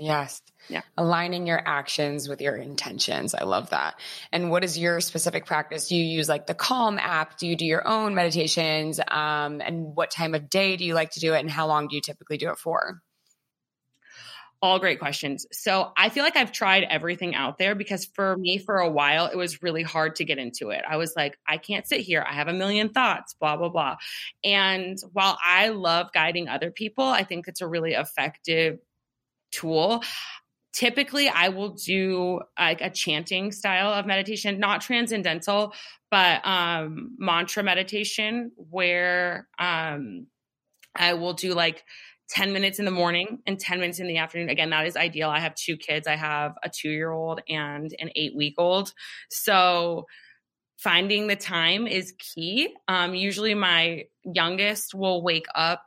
Yes. 0.00 0.40
Yeah. 0.70 0.80
Aligning 0.96 1.46
your 1.46 1.60
actions 1.62 2.26
with 2.26 2.40
your 2.40 2.56
intentions. 2.56 3.34
I 3.34 3.44
love 3.44 3.70
that. 3.70 4.00
And 4.32 4.50
what 4.50 4.64
is 4.64 4.78
your 4.78 5.00
specific 5.00 5.44
practice? 5.44 5.88
Do 5.88 5.96
you 5.96 6.04
use 6.04 6.26
like 6.26 6.46
the 6.46 6.54
Calm 6.54 6.98
app? 6.98 7.36
Do 7.36 7.46
you 7.46 7.54
do 7.54 7.66
your 7.66 7.86
own 7.86 8.14
meditations? 8.14 8.98
Um, 8.98 9.60
and 9.60 9.94
what 9.94 10.10
time 10.10 10.34
of 10.34 10.48
day 10.48 10.76
do 10.76 10.86
you 10.86 10.94
like 10.94 11.10
to 11.12 11.20
do 11.20 11.34
it? 11.34 11.40
And 11.40 11.50
how 11.50 11.66
long 11.66 11.88
do 11.88 11.96
you 11.96 12.00
typically 12.00 12.38
do 12.38 12.48
it 12.50 12.56
for? 12.58 13.02
All 14.62 14.78
great 14.78 15.00
questions. 15.00 15.46
So 15.52 15.92
I 15.96 16.08
feel 16.08 16.24
like 16.24 16.36
I've 16.36 16.52
tried 16.52 16.84
everything 16.84 17.34
out 17.34 17.58
there 17.58 17.74
because 17.74 18.06
for 18.14 18.36
me, 18.36 18.56
for 18.56 18.78
a 18.78 18.90
while, 18.90 19.26
it 19.26 19.36
was 19.36 19.62
really 19.62 19.82
hard 19.82 20.16
to 20.16 20.24
get 20.24 20.38
into 20.38 20.70
it. 20.70 20.82
I 20.88 20.96
was 20.96 21.14
like, 21.14 21.38
I 21.46 21.58
can't 21.58 21.86
sit 21.86 22.00
here. 22.00 22.24
I 22.26 22.34
have 22.34 22.48
a 22.48 22.52
million 22.54 22.90
thoughts, 22.90 23.34
blah, 23.38 23.56
blah, 23.56 23.70
blah. 23.70 23.96
And 24.44 24.96
while 25.12 25.38
I 25.44 25.68
love 25.68 26.12
guiding 26.12 26.48
other 26.48 26.70
people, 26.70 27.04
I 27.04 27.24
think 27.24 27.48
it's 27.48 27.60
a 27.60 27.66
really 27.66 27.92
effective 27.92 28.78
tool. 29.50 30.02
Typically, 30.72 31.28
I 31.28 31.48
will 31.48 31.70
do 31.70 32.40
like 32.58 32.80
a 32.80 32.90
chanting 32.90 33.52
style 33.52 33.92
of 33.92 34.06
meditation, 34.06 34.60
not 34.60 34.80
transcendental, 34.80 35.72
but 36.10 36.46
um, 36.46 37.16
mantra 37.18 37.62
meditation, 37.62 38.52
where 38.56 39.48
um, 39.58 40.26
I 40.94 41.14
will 41.14 41.34
do 41.34 41.54
like 41.54 41.84
10 42.30 42.52
minutes 42.52 42.78
in 42.78 42.84
the 42.84 42.90
morning 42.92 43.40
and 43.46 43.58
10 43.58 43.80
minutes 43.80 43.98
in 43.98 44.06
the 44.06 44.18
afternoon. 44.18 44.48
Again, 44.48 44.70
that 44.70 44.86
is 44.86 44.96
ideal. 44.96 45.28
I 45.28 45.40
have 45.40 45.54
two 45.54 45.76
kids. 45.76 46.06
I 46.06 46.16
have 46.16 46.54
a 46.62 46.70
two 46.70 46.90
year 46.90 47.10
old 47.10 47.40
and 47.48 47.92
an 47.98 48.10
eight 48.14 48.36
week 48.36 48.54
old. 48.56 48.92
So 49.30 50.06
finding 50.78 51.26
the 51.26 51.36
time 51.36 51.86
is 51.86 52.14
key. 52.18 52.74
Um, 52.86 53.14
usually 53.14 53.54
my 53.54 54.04
youngest 54.24 54.94
will 54.94 55.22
wake 55.22 55.46
up 55.54 55.82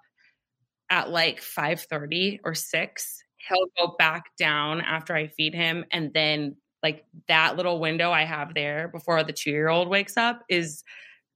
at 0.89 1.09
like 1.09 1.39
5.30 1.39 2.41
or 2.43 2.53
6 2.53 3.22
he'll 3.47 3.87
go 3.87 3.95
back 3.97 4.35
down 4.37 4.81
after 4.81 5.15
i 5.15 5.27
feed 5.27 5.53
him 5.53 5.85
and 5.91 6.13
then 6.13 6.55
like 6.81 7.05
that 7.27 7.55
little 7.55 7.79
window 7.79 8.11
i 8.11 8.23
have 8.23 8.53
there 8.53 8.87
before 8.89 9.23
the 9.23 9.33
two 9.33 9.51
year 9.51 9.69
old 9.69 9.87
wakes 9.87 10.17
up 10.17 10.43
is 10.49 10.83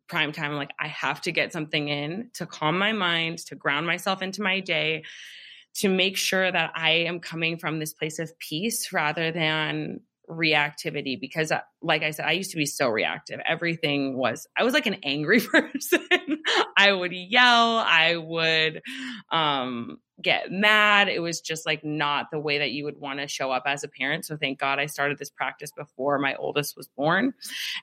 prime 0.07 0.31
time. 0.31 0.53
Like, 0.55 0.71
I 0.79 0.87
have 0.87 1.21
to 1.21 1.31
get 1.31 1.53
something 1.53 1.87
in 1.87 2.29
to 2.35 2.45
calm 2.45 2.77
my 2.77 2.93
mind, 2.93 3.39
to 3.47 3.55
ground 3.55 3.85
myself 3.85 4.21
into 4.21 4.41
my 4.41 4.59
day, 4.59 5.03
to 5.75 5.89
make 5.89 6.17
sure 6.17 6.51
that 6.51 6.71
I 6.75 6.91
am 6.91 7.19
coming 7.19 7.57
from 7.57 7.79
this 7.79 7.93
place 7.93 8.19
of 8.19 8.37
peace 8.39 8.91
rather 8.91 9.31
than 9.31 10.01
reactivity. 10.29 11.19
Because 11.19 11.51
uh, 11.53 11.61
like 11.81 12.03
i 12.03 12.11
said 12.11 12.25
i 12.25 12.33
used 12.33 12.51
to 12.51 12.57
be 12.57 12.65
so 12.65 12.89
reactive. 12.89 13.39
Everything 13.47 14.17
was 14.17 14.45
i 14.57 14.63
was 14.63 14.73
like 14.73 14.85
an 14.85 14.97
angry 15.03 15.39
person. 15.51 16.05
I 16.75 16.91
would 16.91 17.13
yell 17.13 17.77
i 17.77 18.17
would 18.17 18.81
um 19.31 19.99
get 20.21 20.51
mad 20.51 21.07
it 21.07 21.19
was 21.19 21.41
just 21.41 21.65
like 21.65 21.83
not 21.83 22.31
the 22.31 22.39
way 22.39 22.57
that 22.57 22.71
you 22.71 22.83
would 22.83 22.99
want 22.99 23.19
to 23.19 23.27
show 23.27 23.51
up 23.51 23.63
as 23.65 23.83
a 23.83 23.87
parent 23.87 24.25
so 24.25 24.35
thank 24.35 24.59
god 24.59 24.79
i 24.79 24.85
started 24.85 25.17
this 25.17 25.29
practice 25.29 25.71
before 25.71 26.17
my 26.17 26.35
oldest 26.35 26.75
was 26.75 26.87
born 26.87 27.33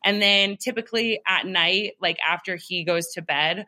and 0.04 0.20
then 0.20 0.56
typically 0.56 1.20
at 1.26 1.46
night 1.46 1.92
like 2.00 2.18
after 2.20 2.56
he 2.56 2.82
goes 2.82 3.12
to 3.12 3.22
bed 3.22 3.66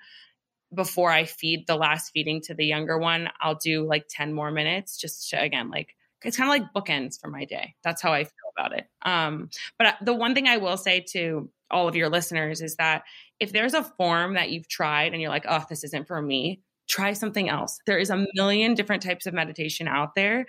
before 0.74 1.12
i 1.12 1.24
feed 1.24 1.66
the 1.66 1.76
last 1.76 2.10
feeding 2.10 2.40
to 2.40 2.54
the 2.54 2.66
younger 2.66 2.98
one 2.98 3.28
i'll 3.40 3.54
do 3.54 3.86
like 3.86 4.06
10 4.08 4.32
more 4.32 4.50
minutes 4.50 4.96
just 4.96 5.30
to 5.30 5.40
again 5.40 5.70
like 5.70 5.94
it's 6.26 6.36
kind 6.36 6.48
of 6.48 6.72
like 6.74 6.74
bookends 6.74 7.20
for 7.20 7.28
my 7.28 7.44
day. 7.44 7.74
That's 7.84 8.02
how 8.02 8.12
I 8.12 8.24
feel 8.24 8.32
about 8.56 8.76
it. 8.76 8.86
Um, 9.02 9.50
but 9.78 9.86
uh, 9.86 9.92
the 10.02 10.14
one 10.14 10.34
thing 10.34 10.48
I 10.48 10.56
will 10.56 10.76
say 10.76 11.00
to 11.12 11.50
all 11.70 11.88
of 11.88 11.96
your 11.96 12.08
listeners 12.08 12.60
is 12.60 12.76
that 12.76 13.04
if 13.38 13.52
there's 13.52 13.74
a 13.74 13.82
form 13.82 14.34
that 14.34 14.50
you've 14.50 14.68
tried 14.68 15.12
and 15.12 15.20
you're 15.20 15.30
like, 15.30 15.46
oh, 15.48 15.64
this 15.68 15.84
isn't 15.84 16.06
for 16.06 16.20
me, 16.20 16.60
try 16.88 17.12
something 17.12 17.48
else. 17.48 17.80
There 17.86 17.98
is 17.98 18.10
a 18.10 18.26
million 18.34 18.74
different 18.74 19.02
types 19.02 19.26
of 19.26 19.34
meditation 19.34 19.88
out 19.88 20.14
there, 20.14 20.46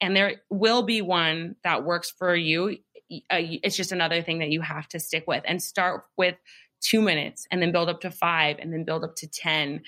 and 0.00 0.16
there 0.16 0.42
will 0.50 0.82
be 0.82 1.02
one 1.02 1.56
that 1.64 1.84
works 1.84 2.10
for 2.10 2.34
you. 2.34 2.78
Uh, 3.30 3.42
it's 3.62 3.76
just 3.76 3.92
another 3.92 4.22
thing 4.22 4.38
that 4.38 4.50
you 4.50 4.60
have 4.60 4.88
to 4.88 5.00
stick 5.00 5.24
with 5.26 5.42
and 5.46 5.62
start 5.62 6.04
with 6.16 6.36
two 6.80 7.02
minutes 7.02 7.46
and 7.50 7.60
then 7.60 7.72
build 7.72 7.88
up 7.88 8.00
to 8.00 8.10
five 8.10 8.56
and 8.60 8.72
then 8.72 8.84
build 8.84 9.04
up 9.04 9.16
to 9.16 9.26
10 9.28 9.82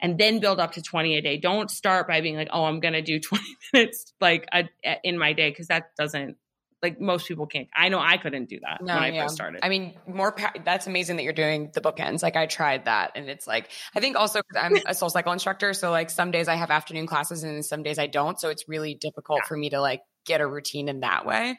and 0.00 0.18
then 0.18 0.40
build 0.40 0.60
up 0.60 0.72
to 0.72 0.82
20 0.82 1.16
a 1.16 1.22
day. 1.22 1.38
Don't 1.38 1.70
start 1.70 2.06
by 2.06 2.20
being 2.20 2.36
like, 2.36 2.50
oh, 2.52 2.64
I'm 2.64 2.80
going 2.80 2.94
to 2.94 3.02
do 3.02 3.20
20 3.20 3.44
minutes 3.72 4.12
like 4.20 4.46
a, 4.52 4.68
in 5.02 5.18
my 5.18 5.32
day 5.32 5.50
because 5.50 5.68
that 5.68 5.94
doesn't 5.96 6.36
like 6.84 7.00
most 7.00 7.26
people 7.26 7.46
can't. 7.46 7.68
I 7.74 7.88
know 7.88 7.98
I 7.98 8.18
couldn't 8.18 8.48
do 8.48 8.60
that 8.60 8.82
no, 8.82 8.94
when 8.94 9.02
I 9.02 9.08
yeah. 9.08 9.22
first 9.22 9.34
started. 9.34 9.60
I 9.62 9.70
mean, 9.70 9.94
more 10.06 10.32
pa- 10.32 10.52
that's 10.64 10.86
amazing 10.86 11.16
that 11.16 11.22
you're 11.22 11.32
doing 11.32 11.70
the 11.72 11.80
bookends. 11.80 12.22
Like 12.22 12.36
I 12.36 12.46
tried 12.46 12.84
that, 12.84 13.12
and 13.16 13.28
it's 13.28 13.46
like 13.46 13.70
I 13.96 14.00
think 14.00 14.16
also 14.16 14.42
I'm 14.54 14.76
a 14.76 14.90
SoulCycle 14.90 15.32
instructor, 15.32 15.72
so 15.72 15.90
like 15.90 16.10
some 16.10 16.30
days 16.30 16.46
I 16.46 16.54
have 16.54 16.70
afternoon 16.70 17.06
classes 17.06 17.42
and 17.42 17.64
some 17.64 17.82
days 17.82 17.98
I 17.98 18.06
don't. 18.06 18.38
So 18.38 18.50
it's 18.50 18.68
really 18.68 18.94
difficult 18.94 19.40
yeah. 19.42 19.48
for 19.48 19.56
me 19.56 19.70
to 19.70 19.80
like 19.80 20.02
get 20.26 20.40
a 20.40 20.46
routine 20.46 20.88
in 20.88 21.00
that 21.00 21.26
way. 21.26 21.56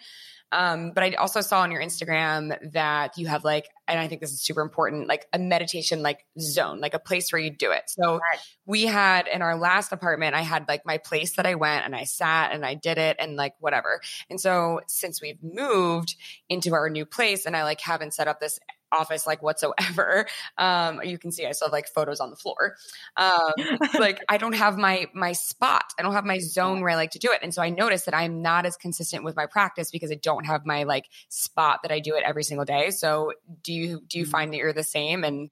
Um, 0.51 0.91
but 0.91 1.03
I 1.03 1.13
also 1.13 1.41
saw 1.41 1.61
on 1.61 1.71
your 1.71 1.81
Instagram 1.81 2.71
that 2.73 3.17
you 3.17 3.27
have 3.27 3.43
like, 3.43 3.67
and 3.87 3.99
I 3.99 4.07
think 4.07 4.21
this 4.21 4.31
is 4.31 4.41
super 4.41 4.61
important, 4.61 5.07
like 5.07 5.27
a 5.33 5.39
meditation 5.39 6.01
like 6.01 6.25
zone, 6.39 6.79
like 6.79 6.93
a 6.93 6.99
place 6.99 7.31
where 7.31 7.41
you 7.41 7.49
do 7.49 7.71
it. 7.71 7.83
So 7.87 8.13
right. 8.13 8.39
we 8.65 8.85
had 8.85 9.27
in 9.27 9.41
our 9.41 9.57
last 9.57 9.91
apartment, 9.91 10.35
I 10.35 10.41
had 10.41 10.67
like 10.67 10.85
my 10.85 10.97
place 10.97 11.35
that 11.35 11.45
I 11.45 11.55
went 11.55 11.85
and 11.85 11.95
I 11.95 12.05
sat 12.05 12.53
and 12.53 12.65
I 12.65 12.75
did 12.75 12.97
it 12.97 13.17
and 13.19 13.35
like 13.35 13.53
whatever. 13.59 14.01
And 14.29 14.39
so 14.39 14.81
since 14.87 15.21
we've 15.21 15.41
moved 15.43 16.15
into 16.47 16.73
our 16.73 16.89
new 16.89 17.05
place 17.05 17.45
and 17.45 17.55
I 17.55 17.63
like 17.63 17.81
haven't 17.81 18.13
set 18.13 18.27
up 18.27 18.39
this 18.39 18.59
office 18.91 19.25
like 19.27 19.41
whatsoever. 19.41 20.27
Um, 20.57 21.01
you 21.03 21.17
can 21.17 21.31
see 21.31 21.45
I 21.45 21.51
still 21.51 21.67
have 21.67 21.73
like 21.73 21.87
photos 21.87 22.19
on 22.19 22.29
the 22.29 22.35
floor. 22.35 22.75
Um, 23.17 23.51
like 23.99 24.23
I 24.29 24.37
don't 24.37 24.53
have 24.53 24.77
my 24.77 25.07
my 25.13 25.33
spot. 25.33 25.83
I 25.99 26.01
don't 26.01 26.13
have 26.13 26.23
my 26.23 26.39
zone 26.39 26.81
where 26.81 26.91
I 26.91 26.95
like 26.95 27.11
to 27.11 27.19
do 27.19 27.31
it. 27.31 27.39
And 27.41 27.53
so 27.53 27.61
I 27.61 27.69
noticed 27.69 28.05
that 28.05 28.13
I'm 28.13 28.41
not 28.41 28.65
as 28.65 28.77
consistent 28.77 29.23
with 29.23 29.35
my 29.35 29.47
practice 29.47 29.91
because 29.91 30.11
I 30.11 30.15
don't 30.15 30.45
have 30.45 30.65
my 30.65 30.83
like 30.83 31.05
spot 31.29 31.81
that 31.83 31.91
I 31.91 31.99
do 31.99 32.15
it 32.15 32.23
every 32.25 32.43
single 32.43 32.65
day. 32.65 32.91
So 32.91 33.33
do 33.63 33.73
you 33.73 34.01
do 34.07 34.19
you 34.19 34.25
mm-hmm. 34.25 34.31
find 34.31 34.53
that 34.53 34.57
you're 34.57 34.73
the 34.73 34.83
same 34.83 35.23
and 35.23 35.49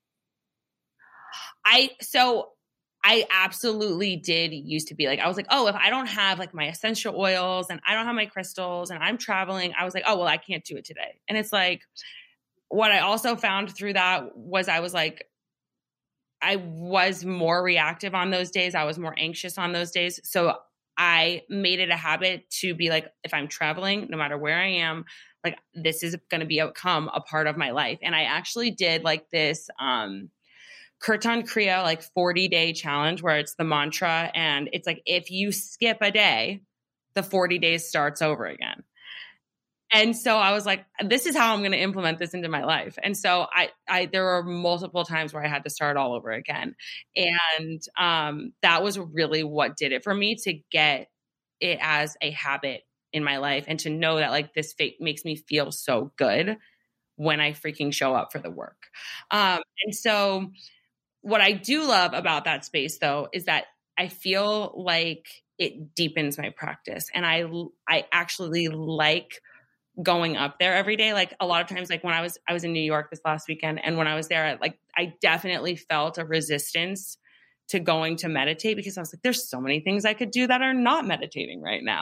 I 1.65 1.91
so 2.01 2.49
I 3.03 3.25
absolutely 3.29 4.15
did 4.15 4.53
used 4.53 4.87
to 4.87 4.95
be 4.95 5.07
like, 5.07 5.19
I 5.19 5.27
was 5.27 5.35
like, 5.35 5.47
oh, 5.49 5.67
if 5.67 5.75
I 5.75 5.89
don't 5.89 6.07
have 6.07 6.39
like 6.39 6.53
my 6.53 6.67
essential 6.67 7.19
oils 7.19 7.67
and 7.69 7.81
I 7.85 7.95
don't 7.95 8.05
have 8.05 8.15
my 8.15 8.27
crystals 8.27 8.91
and 8.91 9.03
I'm 9.03 9.17
traveling, 9.17 9.73
I 9.77 9.83
was 9.83 9.93
like, 9.93 10.05
oh, 10.07 10.17
well, 10.17 10.27
I 10.27 10.37
can't 10.37 10.63
do 10.63 10.77
it 10.77 10.85
today. 10.85 11.19
And 11.27 11.37
it's 11.37 11.51
like, 11.51 11.81
what 12.73 12.91
I 12.91 12.99
also 12.99 13.35
found 13.35 13.75
through 13.75 13.93
that 13.93 14.35
was 14.35 14.67
I 14.67 14.79
was 14.79 14.93
like, 14.95 15.27
I 16.41 16.55
was 16.55 17.23
more 17.23 17.61
reactive 17.61 18.15
on 18.15 18.31
those 18.31 18.49
days. 18.49 18.73
I 18.73 18.85
was 18.85 18.97
more 18.97 19.13
anxious 19.15 19.59
on 19.59 19.73
those 19.73 19.91
days. 19.91 20.19
So 20.23 20.55
I 20.97 21.43
made 21.49 21.79
it 21.79 21.91
a 21.91 21.95
habit 21.95 22.49
to 22.61 22.73
be 22.73 22.89
like, 22.89 23.11
if 23.23 23.33
I'm 23.33 23.47
traveling, 23.47 24.07
no 24.09 24.17
matter 24.17 24.37
where 24.39 24.57
I 24.57 24.67
am, 24.67 25.05
like 25.43 25.59
this 25.75 26.01
is 26.01 26.17
going 26.31 26.41
to 26.41 26.47
be 26.47 26.61
become 26.61 27.11
a 27.13 27.21
part 27.21 27.45
of 27.45 27.57
my 27.57 27.71
life. 27.71 27.99
And 28.01 28.15
I 28.15 28.23
actually 28.23 28.71
did 28.71 29.03
like 29.03 29.29
this 29.29 29.69
um 29.79 30.29
Kirtan 30.99 31.43
Kriya 31.43 31.83
like 31.83 32.01
40 32.01 32.47
day 32.47 32.73
challenge 32.73 33.21
where 33.21 33.37
it's 33.37 33.53
the 33.55 33.63
mantra 33.63 34.31
and 34.33 34.69
it's 34.73 34.87
like 34.87 35.03
if 35.05 35.29
you 35.29 35.51
skip 35.51 35.97
a 36.01 36.11
day, 36.11 36.61
the 37.13 37.23
40 37.23 37.59
days 37.59 37.87
starts 37.87 38.21
over 38.21 38.45
again. 38.45 38.83
And 39.93 40.17
so 40.17 40.37
I 40.37 40.53
was 40.53 40.65
like, 40.65 40.85
this 41.03 41.25
is 41.25 41.35
how 41.35 41.53
I'm 41.53 41.59
going 41.59 41.71
to 41.71 41.79
implement 41.79 42.17
this 42.17 42.33
into 42.33 42.49
my 42.49 42.63
life. 42.63 42.97
And 43.01 43.15
so 43.15 43.45
I, 43.53 43.69
I, 43.87 44.07
there 44.07 44.23
were 44.23 44.43
multiple 44.43 45.03
times 45.03 45.33
where 45.33 45.43
I 45.43 45.47
had 45.47 45.63
to 45.65 45.69
start 45.69 45.97
all 45.97 46.13
over 46.15 46.31
again. 46.31 46.75
And 47.15 47.81
um, 47.97 48.53
that 48.63 48.81
was 48.83 48.97
really 48.97 49.43
what 49.43 49.77
did 49.77 49.91
it 49.91 50.03
for 50.03 50.13
me 50.13 50.35
to 50.43 50.53
get 50.71 51.09
it 51.59 51.77
as 51.81 52.17
a 52.21 52.31
habit 52.31 52.81
in 53.13 53.23
my 53.23 53.37
life 53.37 53.65
and 53.67 53.79
to 53.81 53.89
know 53.91 54.17
that 54.17 54.31
like 54.31 54.53
this 54.55 54.73
fate 54.73 54.97
makes 54.99 55.23
me 55.23 55.35
feel 55.35 55.71
so 55.71 56.11
good 56.17 56.57
when 57.15 57.39
I 57.39 57.51
freaking 57.51 57.93
show 57.93 58.15
up 58.15 58.31
for 58.31 58.39
the 58.39 58.49
work. 58.49 58.87
Um, 59.29 59.59
and 59.85 59.93
so 59.93 60.51
what 61.21 61.41
I 61.41 61.51
do 61.53 61.83
love 61.87 62.13
about 62.13 62.45
that 62.45 62.65
space 62.65 62.97
though 62.99 63.27
is 63.33 63.45
that 63.45 63.65
I 63.97 64.07
feel 64.07 64.73
like 64.75 65.27
it 65.59 65.95
deepens 65.95 66.37
my 66.37 66.49
practice 66.49 67.09
and 67.13 67.25
I 67.25 67.45
I 67.87 68.05
actually 68.11 68.67
like 68.69 69.39
going 70.01 70.37
up 70.37 70.57
there 70.59 70.73
every 70.73 70.95
day. 70.95 71.13
Like 71.13 71.35
a 71.39 71.45
lot 71.45 71.61
of 71.61 71.67
times 71.67 71.89
like 71.89 72.03
when 72.03 72.13
i 72.13 72.21
was 72.21 72.37
i 72.47 72.53
was 72.53 72.63
in 72.63 72.73
new 72.73 72.81
york 72.81 73.09
this 73.09 73.21
last 73.25 73.47
weekend 73.47 73.79
and 73.83 73.97
when 73.97 74.07
i 74.07 74.15
was 74.15 74.27
there 74.27 74.57
like 74.61 74.79
i 74.97 75.13
definitely 75.21 75.75
felt 75.75 76.17
a 76.17 76.25
resistance 76.25 77.17
to 77.69 77.79
going 77.79 78.15
to 78.17 78.27
meditate 78.27 78.75
because 78.75 78.97
i 78.97 79.01
was 79.01 79.13
like 79.13 79.21
there's 79.21 79.49
so 79.49 79.61
many 79.61 79.79
things 79.79 80.05
i 80.05 80.13
could 80.13 80.31
do 80.31 80.47
that 80.47 80.61
are 80.61 80.73
not 80.73 81.05
meditating 81.05 81.61
right 81.61 81.83
now. 81.83 82.01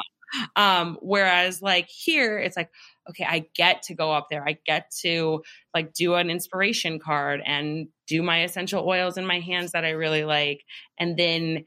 Um 0.55 0.97
whereas 1.01 1.61
like 1.61 1.89
here 1.89 2.37
it's 2.39 2.55
like 2.55 2.69
okay 3.09 3.25
i 3.25 3.45
get 3.53 3.83
to 3.83 3.95
go 3.95 4.11
up 4.11 4.27
there. 4.29 4.47
I 4.47 4.57
get 4.65 4.91
to 5.01 5.41
like 5.73 5.93
do 5.93 6.13
an 6.13 6.29
inspiration 6.29 6.99
card 6.99 7.41
and 7.45 7.87
do 8.07 8.23
my 8.23 8.43
essential 8.43 8.87
oils 8.87 9.17
in 9.17 9.25
my 9.25 9.41
hands 9.41 9.73
that 9.73 9.83
i 9.83 9.89
really 9.89 10.23
like. 10.23 10.61
And 10.97 11.17
then 11.17 11.65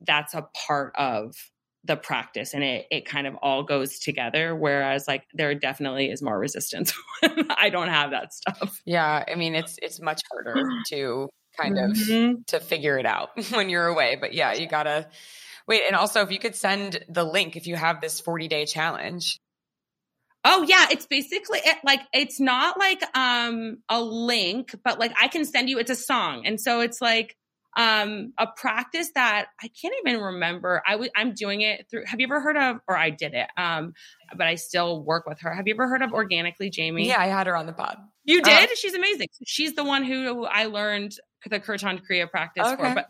that's 0.00 0.34
a 0.34 0.48
part 0.66 0.94
of 0.96 1.34
the 1.86 1.96
practice 1.96 2.54
and 2.54 2.64
it 2.64 2.86
it 2.90 3.06
kind 3.06 3.26
of 3.26 3.34
all 3.36 3.62
goes 3.62 3.98
together 3.98 4.54
whereas 4.54 5.06
like 5.06 5.24
there 5.34 5.54
definitely 5.54 6.10
is 6.10 6.22
more 6.22 6.38
resistance 6.38 6.92
i 7.56 7.70
don't 7.70 7.88
have 7.88 8.10
that 8.10 8.32
stuff 8.32 8.80
yeah 8.84 9.24
i 9.28 9.34
mean 9.34 9.54
it's 9.54 9.78
it's 9.82 10.00
much 10.00 10.20
harder 10.30 10.68
to 10.88 11.28
kind 11.58 11.76
mm-hmm. 11.76 12.34
of 12.34 12.46
to 12.46 12.60
figure 12.60 12.98
it 12.98 13.06
out 13.06 13.30
when 13.50 13.68
you're 13.68 13.86
away 13.86 14.16
but 14.20 14.34
yeah 14.34 14.52
you 14.52 14.66
gotta 14.66 15.06
Wait, 15.66 15.82
and 15.86 15.96
also 15.96 16.22
if 16.22 16.30
you 16.30 16.38
could 16.38 16.54
send 16.54 17.04
the 17.08 17.24
link 17.24 17.56
if 17.56 17.66
you 17.66 17.76
have 17.76 18.00
this 18.00 18.20
40 18.20 18.48
day 18.48 18.66
challenge. 18.66 19.38
Oh 20.44 20.62
yeah, 20.62 20.86
it's 20.92 21.06
basically 21.06 21.58
it, 21.64 21.78
like 21.84 22.02
it's 22.12 22.38
not 22.38 22.78
like 22.78 23.02
um 23.16 23.78
a 23.88 24.00
link, 24.00 24.74
but 24.84 25.00
like 25.00 25.12
I 25.20 25.26
can 25.26 25.44
send 25.44 25.68
you 25.68 25.78
it's 25.78 25.90
a 25.90 25.96
song. 25.96 26.46
And 26.46 26.60
so 26.60 26.80
it's 26.80 27.00
like 27.00 27.34
um 27.76 28.32
a 28.38 28.46
practice 28.46 29.10
that 29.14 29.48
I 29.62 29.68
can't 29.68 29.94
even 30.04 30.20
remember. 30.20 30.82
I 30.86 30.92
w- 30.92 31.10
I'm 31.14 31.34
doing 31.34 31.60
it 31.60 31.86
through 31.90 32.04
Have 32.06 32.20
you 32.20 32.26
ever 32.26 32.40
heard 32.40 32.56
of 32.56 32.80
or 32.88 32.96
I 32.96 33.10
did 33.10 33.34
it. 33.34 33.48
Um 33.56 33.92
but 34.36 34.46
I 34.46 34.54
still 34.54 35.04
work 35.04 35.26
with 35.26 35.40
her. 35.40 35.54
Have 35.54 35.68
you 35.68 35.74
ever 35.74 35.86
heard 35.88 36.02
of 36.02 36.12
Organically 36.12 36.70
Jamie? 36.70 37.06
Yeah, 37.06 37.20
I 37.20 37.26
had 37.26 37.46
her 37.46 37.56
on 37.56 37.66
the 37.66 37.72
pod. 37.72 37.98
You 38.24 38.40
uh, 38.40 38.44
did? 38.44 38.70
Uh, 38.70 38.74
She's 38.74 38.94
amazing. 38.94 39.28
She's 39.44 39.74
the 39.74 39.84
one 39.84 40.04
who 40.04 40.44
I 40.46 40.64
learned 40.66 41.16
the 41.48 41.60
Kirtan 41.60 42.00
Kriya 42.00 42.30
practice 42.30 42.66
okay. 42.66 42.76
for, 42.76 42.94
but 42.94 43.08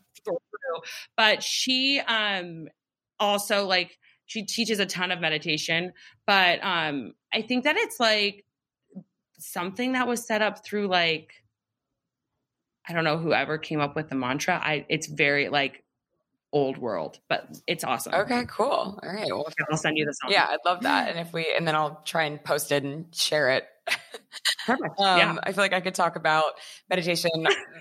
but 1.16 1.42
she 1.42 2.00
um 2.00 2.68
also 3.18 3.66
like 3.66 3.98
she 4.26 4.44
teaches 4.44 4.81
a 4.81 4.87
ton 4.87 5.12
of 5.12 5.20
meditation, 5.20 5.92
but 6.26 6.62
um 6.64 7.12
I 7.33 7.42
think 7.42 7.64
that 7.64 7.76
it's 7.76 8.00
like 8.00 8.44
something 9.38 9.92
that 9.92 10.09
was 10.09 10.26
set 10.26 10.42
up 10.42 10.64
through 10.64 10.88
like 10.88 11.33
I 12.88 12.92
don't 12.92 13.05
know 13.05 13.18
whoever 13.18 13.59
came 13.59 13.81
up 13.81 13.96
with 13.96 14.09
the 14.09 14.14
mantra. 14.14 14.61
I 14.62 14.87
it's 14.88 15.07
very 15.07 15.49
like 15.49 15.83
old 16.53 16.79
world, 16.79 17.18
but 17.29 17.46
it's 17.66 17.85
awesome. 17.85 18.14
Okay, 18.14 18.44
cool. 18.49 18.66
All 18.66 19.01
right. 19.03 19.29
Well, 19.29 19.46
I'll 19.70 19.77
send 19.77 19.99
you 19.99 20.07
the 20.07 20.12
song. 20.12 20.31
Yeah, 20.33 20.46
I'd 20.49 20.64
love 20.64 20.83
that. 20.83 21.11
And 21.11 21.18
if 21.18 21.33
we, 21.33 21.46
and 21.55 21.66
then 21.66 21.75
I'll 21.75 22.01
try 22.05 22.25
and 22.25 22.42
post 22.42 22.72
it 22.72 22.83
and 22.83 23.14
share 23.14 23.51
it. 23.51 23.66
Perfect. 24.64 24.94
um, 24.99 25.18
yeah. 25.18 25.37
I 25.42 25.53
feel 25.53 25.62
like 25.62 25.75
I 25.75 25.81
could 25.81 25.94
talk 25.94 26.16
about 26.16 26.44
meditation 26.88 27.31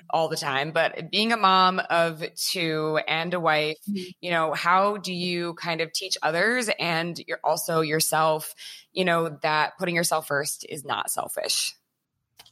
all 0.09 0.27
the 0.27 0.35
time, 0.35 0.71
but 0.71 1.09
being 1.09 1.31
a 1.31 1.37
mom 1.37 1.79
of 1.89 2.23
two 2.35 2.99
and 3.07 3.33
a 3.33 3.39
wife, 3.39 3.77
mm-hmm. 3.89 4.03
you 4.19 4.31
know, 4.31 4.53
how 4.53 4.97
do 4.97 5.13
you 5.13 5.53
kind 5.53 5.79
of 5.79 5.93
teach 5.93 6.17
others 6.21 6.69
and 6.77 7.17
you're 7.27 7.39
also 7.43 7.81
yourself, 7.81 8.53
you 8.91 9.05
know, 9.05 9.37
that 9.41 9.77
putting 9.77 9.95
yourself 9.95 10.27
first 10.27 10.65
is 10.67 10.83
not 10.83 11.09
selfish? 11.09 11.75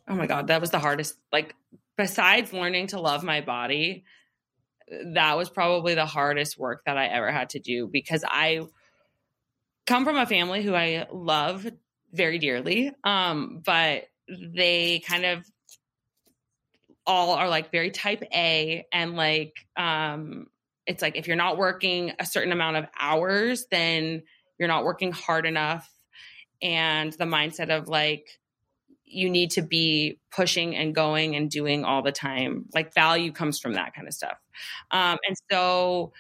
Oh 0.08 0.16
my 0.16 0.28
God, 0.28 0.48
that 0.48 0.62
was 0.62 0.70
the 0.70 0.80
hardest. 0.80 1.16
Like, 1.32 1.56
besides 1.98 2.54
learning 2.54 2.88
to 2.88 3.00
love 3.00 3.24
my 3.24 3.42
body, 3.42 4.06
that 5.14 5.38
was 5.38 5.50
probably 5.50 5.96
the 5.96 6.06
hardest 6.06 6.58
work 6.58 6.84
that 6.86 6.98
I 6.98 7.08
ever 7.08 7.32
had 7.32 7.50
to 7.52 7.60
do 7.60 7.88
because 7.88 8.24
I 8.28 8.62
come 9.86 10.06
from 10.06 10.18
a 10.18 10.26
family 10.26 10.64
who 10.64 10.76
I 10.76 11.08
love 11.12 11.66
very 12.12 12.40
dearly. 12.40 12.92
Um, 13.04 13.62
but 13.66 14.06
they 14.28 15.00
kind 15.00 15.26
of 15.26 15.46
all 17.06 17.32
are 17.32 17.50
like 17.50 17.72
very 17.72 17.92
type 17.92 18.24
A 18.34 18.86
and 18.94 19.18
like 19.18 19.54
um 19.76 20.48
it's 20.86 21.02
like 21.02 21.18
if 21.18 21.28
you're 21.28 21.36
not 21.36 21.58
working 21.58 22.14
a 22.20 22.26
certain 22.26 22.52
amount 22.52 22.78
of 22.78 22.86
hours, 23.00 23.66
then 23.72 24.24
you're 24.58 24.68
not 24.68 24.84
working 24.84 25.12
hard 25.12 25.46
enough. 25.46 25.90
And 26.62 27.12
the 27.14 27.26
mindset 27.26 27.70
of 27.70 27.88
like 27.88 28.28
you 29.14 29.30
need 29.30 29.52
to 29.52 29.62
be 29.62 30.20
pushing 30.32 30.76
and 30.76 30.94
going 30.96 31.36
and 31.36 31.50
doing 31.50 31.86
all 31.86 32.02
the 32.02 32.12
time. 32.12 32.66
Like 32.74 32.94
value 32.94 33.32
comes 33.32 33.60
from 33.60 33.74
that 33.74 33.94
kind 33.94 34.08
of 34.08 34.14
stuff. 34.14 34.38
Um, 34.92 35.18
and 35.28 35.38
so 35.52 36.14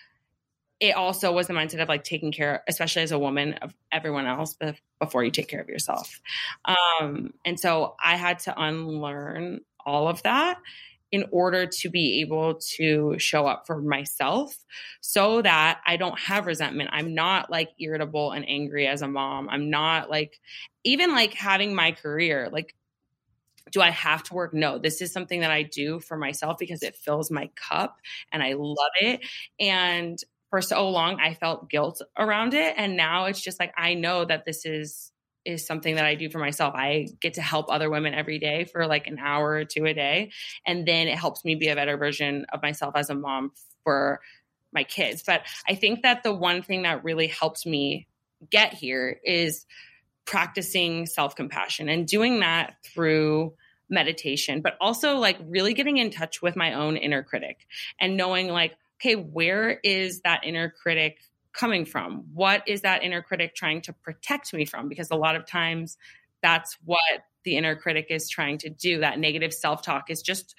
it 0.79 0.95
also 0.95 1.31
was 1.31 1.47
the 1.47 1.53
mindset 1.53 1.81
of 1.81 1.87
like 1.87 2.03
taking 2.03 2.31
care, 2.31 2.63
especially 2.67 3.03
as 3.03 3.11
a 3.11 3.19
woman, 3.19 3.53
of 3.61 3.73
everyone 3.91 4.25
else 4.25 4.57
before 4.99 5.23
you 5.23 5.31
take 5.31 5.47
care 5.47 5.61
of 5.61 5.69
yourself. 5.69 6.19
Um, 6.65 7.33
and 7.45 7.59
so 7.59 7.95
I 8.03 8.15
had 8.15 8.39
to 8.39 8.61
unlearn 8.61 9.61
all 9.85 10.07
of 10.07 10.21
that 10.23 10.59
in 11.13 11.25
order 11.31 11.67
to 11.67 11.89
be 11.89 12.21
able 12.21 12.55
to 12.55 13.17
show 13.19 13.45
up 13.45 13.67
for 13.67 13.79
myself 13.79 14.57
so 14.99 15.43
that 15.43 15.79
I 15.85 15.95
don't 15.95 16.19
have 16.19 16.47
resentment. 16.47 16.89
I'm 16.91 17.13
not 17.13 17.51
like 17.51 17.69
irritable 17.79 18.31
and 18.31 18.43
angry 18.49 18.87
as 18.87 19.03
a 19.03 19.07
mom. 19.07 19.47
I'm 19.47 19.69
not 19.69 20.09
like, 20.09 20.39
even 20.83 21.11
like 21.11 21.35
having 21.35 21.75
my 21.75 21.91
career, 21.91 22.49
like 22.51 22.75
do 23.71 23.81
I 23.81 23.89
have 23.89 24.23
to 24.23 24.33
work? 24.33 24.53
No, 24.53 24.77
this 24.77 25.01
is 25.01 25.11
something 25.11 25.41
that 25.41 25.51
I 25.51 25.63
do 25.63 25.99
for 25.99 26.17
myself 26.17 26.57
because 26.59 26.83
it 26.83 26.95
fills 26.95 27.31
my 27.31 27.49
cup 27.55 27.97
and 28.31 28.43
I 28.43 28.53
love 28.57 28.91
it. 28.99 29.21
And 29.59 30.17
for 30.49 30.61
so 30.61 30.89
long, 30.89 31.19
I 31.19 31.33
felt 31.33 31.69
guilt 31.69 32.01
around 32.17 32.53
it. 32.53 32.75
And 32.77 32.95
now 32.95 33.25
it's 33.25 33.41
just 33.41 33.59
like, 33.59 33.73
I 33.77 33.95
know 33.95 34.25
that 34.25 34.45
this 34.45 34.65
is 34.65 35.11
is 35.45 35.65
something 35.65 35.95
that 35.95 36.05
I 36.05 36.15
do 36.15 36.29
for 36.29 36.39
myself. 36.39 36.73
I 36.73 37.07
get 37.19 37.33
to 37.33 37.41
help 37.41 37.65
other 37.69 37.89
women 37.89 38.13
every 38.13 38.39
day 38.39 38.63
for 38.63 38.87
like 38.87 39.07
an 39.07 39.19
hour 39.19 39.51
or 39.51 39.65
two 39.65 39.85
a 39.85 39.93
day. 39.93 40.31
And 40.65 40.87
then 40.87 41.07
it 41.07 41.17
helps 41.17 41.43
me 41.43 41.55
be 41.55 41.67
a 41.67 41.75
better 41.75 41.97
version 41.97 42.45
of 42.53 42.61
myself 42.61 42.95
as 42.95 43.09
a 43.09 43.15
mom 43.15 43.51
for 43.83 44.21
my 44.71 44.83
kids. 44.83 45.23
But 45.25 45.41
I 45.67 45.75
think 45.75 46.03
that 46.03 46.23
the 46.23 46.33
one 46.33 46.61
thing 46.61 46.83
that 46.83 47.03
really 47.03 47.27
helped 47.27 47.65
me 47.65 48.07
get 48.49 48.73
here 48.73 49.19
is 49.23 49.65
practicing 50.25 51.05
self 51.05 51.35
compassion 51.35 51.89
and 51.89 52.07
doing 52.07 52.39
that 52.39 52.75
through 52.83 53.53
meditation, 53.89 54.61
but 54.61 54.75
also 54.81 55.17
like 55.17 55.37
really 55.45 55.73
getting 55.73 55.97
in 55.97 56.09
touch 56.09 56.41
with 56.41 56.55
my 56.55 56.73
own 56.73 56.97
inner 56.97 57.23
critic 57.23 57.67
and 57.99 58.17
knowing 58.17 58.47
like, 58.47 58.75
okay, 58.99 59.15
where 59.15 59.79
is 59.83 60.21
that 60.21 60.43
inner 60.43 60.73
critic 60.81 61.17
coming 61.53 61.85
from? 61.85 62.25
What 62.33 62.67
is 62.67 62.81
that 62.81 63.03
inner 63.03 63.21
critic 63.21 63.55
trying 63.55 63.81
to 63.81 63.93
protect 63.93 64.53
me 64.53 64.65
from? 64.65 64.89
Because 64.89 65.11
a 65.11 65.15
lot 65.15 65.35
of 65.35 65.45
times 65.45 65.97
that's 66.41 66.77
what 66.83 66.99
the 67.43 67.57
inner 67.57 67.75
critic 67.75 68.07
is 68.09 68.29
trying 68.29 68.57
to 68.59 68.69
do. 68.69 68.99
That 68.99 69.19
negative 69.19 69.53
self 69.53 69.81
talk 69.81 70.09
is 70.09 70.21
just 70.21 70.55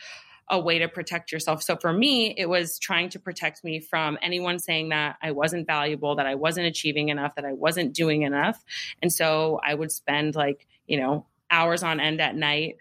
a 0.49 0.61
way 0.61 0.79
to 0.79 0.89
protect 0.89 1.33
yourself. 1.33 1.63
So 1.63 1.77
for 1.77 1.93
me, 1.93 2.35
it 2.37 2.49
was 2.49 2.79
trying 2.79 3.09
to 3.11 3.19
protect 3.19 3.65
me 3.65 3.81
from 3.81 4.19
anyone 4.21 4.59
saying 4.59 4.91
that 4.91 5.17
I 5.23 5.31
wasn't 5.31 5.67
valuable, 5.67 6.17
that 6.17 6.27
I 6.27 6.35
wasn't 6.35 6.67
achieving 6.67 7.09
enough, 7.09 7.35
that 7.37 7.45
I 7.45 7.55
wasn't 7.55 7.95
doing 7.95 8.23
enough. 8.23 8.63
And 9.01 9.13
so 9.13 9.61
I 9.65 9.75
would 9.75 9.91
spend 9.91 10.35
like, 10.35 10.67
you 10.87 11.01
know, 11.01 11.27
hours 11.51 11.83
on 11.83 12.01
end 12.01 12.21
at 12.21 12.37
night 12.37 12.77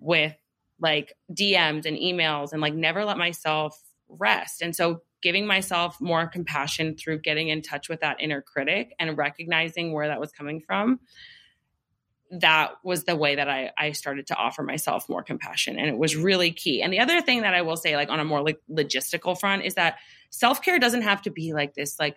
with 0.00 0.34
like 0.80 1.16
DMs 1.32 1.86
and 1.86 1.96
emails 1.96 2.52
and 2.52 2.60
like 2.60 2.74
never 2.74 3.04
let 3.04 3.16
myself 3.16 3.80
rest. 4.08 4.60
And 4.60 4.74
so 4.74 5.02
giving 5.22 5.46
myself 5.46 6.00
more 6.00 6.26
compassion 6.26 6.96
through 6.96 7.18
getting 7.20 7.48
in 7.48 7.62
touch 7.62 7.88
with 7.88 8.00
that 8.00 8.20
inner 8.20 8.42
critic 8.42 8.94
and 8.98 9.16
recognizing 9.16 9.92
where 9.92 10.08
that 10.08 10.20
was 10.20 10.32
coming 10.32 10.60
from 10.60 11.00
that 12.40 12.72
was 12.82 13.04
the 13.04 13.16
way 13.16 13.36
that 13.36 13.48
I, 13.48 13.70
I 13.76 13.92
started 13.92 14.28
to 14.28 14.36
offer 14.36 14.62
myself 14.62 15.08
more 15.08 15.22
compassion 15.22 15.78
and 15.78 15.88
it 15.88 15.96
was 15.96 16.16
really 16.16 16.50
key. 16.50 16.82
And 16.82 16.92
the 16.92 17.00
other 17.00 17.20
thing 17.20 17.42
that 17.42 17.54
i 17.54 17.62
will 17.62 17.76
say 17.76 17.96
like 17.96 18.10
on 18.10 18.20
a 18.20 18.24
more 18.24 18.42
like 18.42 18.60
logistical 18.70 19.38
front 19.38 19.64
is 19.64 19.74
that 19.74 19.96
self-care 20.30 20.78
doesn't 20.78 21.02
have 21.02 21.22
to 21.22 21.30
be 21.30 21.52
like 21.52 21.74
this 21.74 21.98
like 21.98 22.16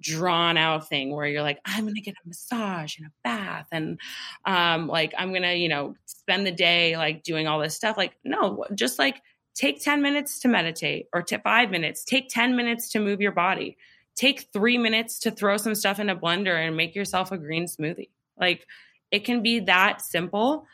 drawn 0.00 0.56
out 0.56 0.88
thing 0.88 1.10
where 1.14 1.26
you're 1.26 1.42
like 1.42 1.58
i'm 1.64 1.84
gonna 1.84 2.00
get 2.00 2.14
a 2.14 2.28
massage 2.28 2.98
and 2.98 3.08
a 3.08 3.10
bath 3.24 3.66
and 3.72 3.98
um 4.44 4.86
like 4.86 5.12
i'm 5.18 5.32
gonna 5.32 5.54
you 5.54 5.68
know 5.68 5.96
spend 6.28 6.46
the 6.46 6.52
day 6.52 6.94
like 6.98 7.22
doing 7.22 7.48
all 7.48 7.58
this 7.58 7.74
stuff. 7.74 7.96
Like 7.96 8.18
no 8.22 8.66
just 8.74 8.98
like 8.98 9.22
take 9.54 9.82
10 9.82 10.02
minutes 10.02 10.40
to 10.40 10.48
meditate 10.48 11.06
or 11.14 11.22
to 11.22 11.38
five 11.38 11.70
minutes. 11.70 12.04
Take 12.04 12.28
10 12.28 12.54
minutes 12.54 12.90
to 12.90 13.00
move 13.00 13.22
your 13.22 13.32
body. 13.32 13.78
Take 14.14 14.48
three 14.52 14.76
minutes 14.76 15.20
to 15.20 15.30
throw 15.30 15.56
some 15.56 15.74
stuff 15.74 16.00
in 16.00 16.10
a 16.10 16.16
blender 16.16 16.54
and 16.54 16.76
make 16.76 16.94
yourself 16.94 17.32
a 17.32 17.38
green 17.38 17.64
smoothie. 17.64 18.10
Like 18.38 18.66
it 19.10 19.24
can 19.24 19.42
be 19.42 19.60
that 19.60 20.02
simple 20.02 20.66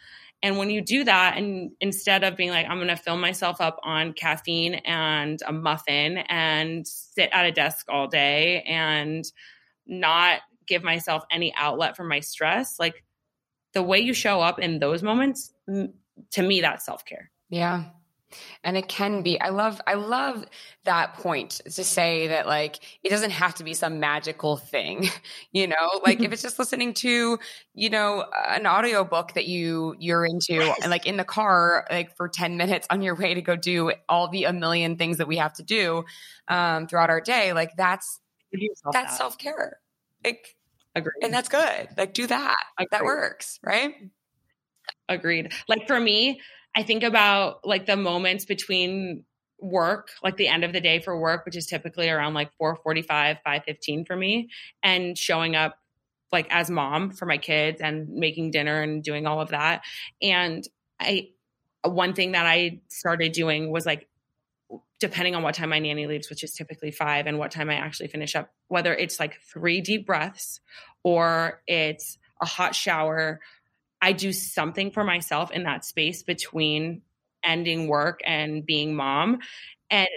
and 0.45 0.59
when 0.59 0.69
you 0.69 0.83
do 0.83 1.05
that, 1.05 1.39
and 1.39 1.71
instead 1.81 2.23
of 2.23 2.37
being 2.37 2.51
like, 2.51 2.67
I'm 2.69 2.77
going 2.77 2.89
to 2.89 2.97
fill 2.97 3.17
myself 3.17 3.63
up 3.63 3.81
on 3.83 4.13
caffeine 4.13 4.75
and 4.75 5.41
a 5.47 5.55
muffin 5.55 6.19
and 6.19 6.87
sit 6.87 7.31
at 7.33 7.47
a 7.47 7.51
desk 7.51 7.87
all 7.89 8.09
day 8.09 8.61
and 8.61 9.25
not 9.87 10.41
give 10.67 10.83
myself 10.83 11.25
any 11.31 11.55
outlet 11.57 11.97
for 11.97 12.05
my 12.05 12.21
stress, 12.21 12.79
like 12.79 13.03
the 13.73 13.83
way 13.83 14.01
you 14.01 14.13
show 14.13 14.43
up 14.43 14.59
in 14.59 14.81
those 14.81 15.03
moments, 15.03 15.51
to 15.67 16.43
me, 16.43 16.61
that's 16.61 16.85
self 16.85 17.07
care. 17.07 17.31
Yeah. 17.49 17.85
And 18.63 18.77
it 18.77 18.89
can 18.89 19.23
be. 19.23 19.41
I 19.41 19.51
love 19.51 19.81
I 19.87 19.95
love 19.95 20.45
that 20.85 21.15
point 21.15 21.61
to 21.65 21.85
say 21.85 22.29
that 22.29 22.47
like 22.47 22.81
it 23.03 23.09
doesn't 23.11 23.31
have 23.31 23.55
to 23.57 23.65
be 23.65 23.75
some 23.75 24.01
magical 24.01 24.57
thing, 24.57 25.09
you 25.53 25.67
know? 25.67 26.01
Like 26.05 26.21
if 26.21 26.33
it's 26.33 26.43
just 26.43 26.59
listening 26.59 26.95
to, 26.95 27.39
you 27.75 27.91
know, 27.91 28.25
an 28.49 28.67
audiobook 28.67 29.35
that 29.35 29.47
you 29.47 29.95
you're 29.99 30.25
into 30.25 30.55
yes. 30.55 30.79
and 30.83 30.91
like 30.91 31.07
in 31.07 31.17
the 31.17 31.25
car 31.25 31.87
like 31.91 32.17
for 32.17 32.29
10 32.29 32.57
minutes 32.57 32.87
on 32.91 33.03
your 33.03 33.15
way 33.15 33.35
to 33.35 33.43
go 33.43 33.57
do 33.57 33.93
all 34.09 34.29
the 34.29 34.45
a 34.45 34.53
million 34.53 34.97
things 34.97 35.19
that 35.19 35.29
we 35.29 35.37
have 35.37 35.53
to 35.55 35.63
do 35.63 36.05
um 36.49 36.87
throughout 36.87 37.11
our 37.11 37.21
day, 37.21 37.53
like 37.53 37.71
that's 37.77 38.21
that's 38.53 38.93
that. 38.93 39.11
self-care. 39.13 39.79
Like 40.25 40.57
Agreed. 40.95 41.13
And 41.23 41.35
that's 41.35 41.49
good. 41.49 41.89
Like 41.97 42.15
do 42.15 42.27
that. 42.27 42.57
Agreed. 42.79 42.89
That 42.93 43.05
works, 43.05 43.59
right? 43.65 43.95
Agreed. 45.09 45.53
Like 45.69 45.87
for 45.87 45.99
me, 45.99 46.41
I 46.77 46.83
think 46.83 47.03
about 47.03 47.67
like 47.67 47.87
the 47.87 47.97
moments 47.97 48.45
between 48.45 49.25
work, 49.61 50.11
like 50.23 50.37
the 50.37 50.49
end 50.49 50.65
of 50.65 50.73
the 50.73 50.81
day 50.81 51.01
for 51.01 51.19
work, 51.19 51.45
which 51.47 51.57
is 51.57 51.67
typically 51.67 52.11
around 52.11 52.35
like 52.35 52.51
445, 52.59 53.39
515 53.45 54.05
for 54.05 54.17
me, 54.17 54.51
and 54.83 55.17
showing 55.17 55.57
up 55.57 55.79
like 56.33 56.47
as 56.51 56.69
mom 56.69 57.13
for 57.13 57.27
my 57.27 57.39
kids 57.39 57.81
and 57.81 58.09
making 58.09 58.51
dinner 58.51 58.83
and 58.83 59.03
doing 59.03 59.27
all 59.27 59.41
of 59.41 59.51
that. 59.51 59.83
And 60.21 60.67
I 61.01 61.29
one 61.85 62.15
thing 62.15 62.33
that 62.33 62.47
I 62.47 62.81
started 62.89 63.33
doing 63.33 63.71
was 63.71 63.85
like 63.85 64.09
depending 65.01 65.35
on 65.35 65.43
what 65.43 65.55
time 65.55 65.69
my 65.69 65.79
nanny 65.79 66.07
leaves, 66.07 66.31
which 66.31 66.43
is 66.43 66.55
typically 66.55 66.91
five, 66.91 67.27
and 67.27 67.39
what 67.39 67.51
time 67.51 67.69
I 67.69 67.75
actually 67.75 68.09
finish 68.09 68.35
up, 68.35 68.51
whether 68.69 68.95
it's 68.95 69.21
like 69.21 69.39
three 69.53 69.81
deep 69.81 70.07
breaths 70.07 70.61
or 71.03 71.61
it's 71.67 72.19
a 72.41 72.47
hot 72.47 72.75
shower, 72.75 73.41
I 74.05 74.13
do 74.13 74.35
something 74.35 74.91
for 74.91 75.03
myself 75.03 75.51
in 75.51 75.63
that 75.63 75.87
space 75.87 76.23
between 76.23 77.01
ending 77.43 77.89
work 77.89 78.21
and 78.23 78.65
being 78.67 78.95
mom. 78.95 79.39
And 79.91 80.09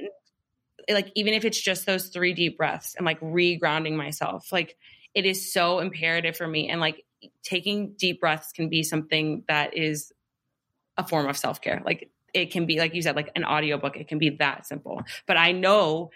like, 0.89 1.09
even 1.15 1.33
if 1.33 1.45
it's 1.45 1.61
just 1.61 1.85
those 1.85 2.09
three 2.09 2.33
deep 2.33 2.57
breaths 2.57 2.95
and 2.95 3.05
like 3.05 3.17
re-grounding 3.21 3.95
myself, 3.95 4.51
like 4.51 4.75
it 5.13 5.25
is 5.25 5.53
so 5.53 5.79
imperative 5.79 6.35
for 6.35 6.45
me. 6.45 6.67
And 6.67 6.81
like 6.81 7.05
taking 7.43 7.93
deep 7.93 8.19
breaths 8.19 8.51
can 8.51 8.67
be 8.67 8.83
something 8.83 9.45
that 9.47 9.77
is 9.77 10.11
a 10.97 11.07
form 11.07 11.29
of 11.29 11.37
self-care. 11.37 11.81
Like 11.85 12.11
it 12.33 12.51
can 12.51 12.65
be 12.65 12.77
like 12.77 12.93
you 12.93 13.01
said 13.01 13.15
like 13.15 13.31
an 13.37 13.45
audiobook 13.45 13.95
it 13.95 14.09
can 14.09 14.17
be 14.17 14.31
that 14.31 14.67
simple 14.67 15.01
but 15.25 15.37
i 15.37 15.53
know 15.53 16.11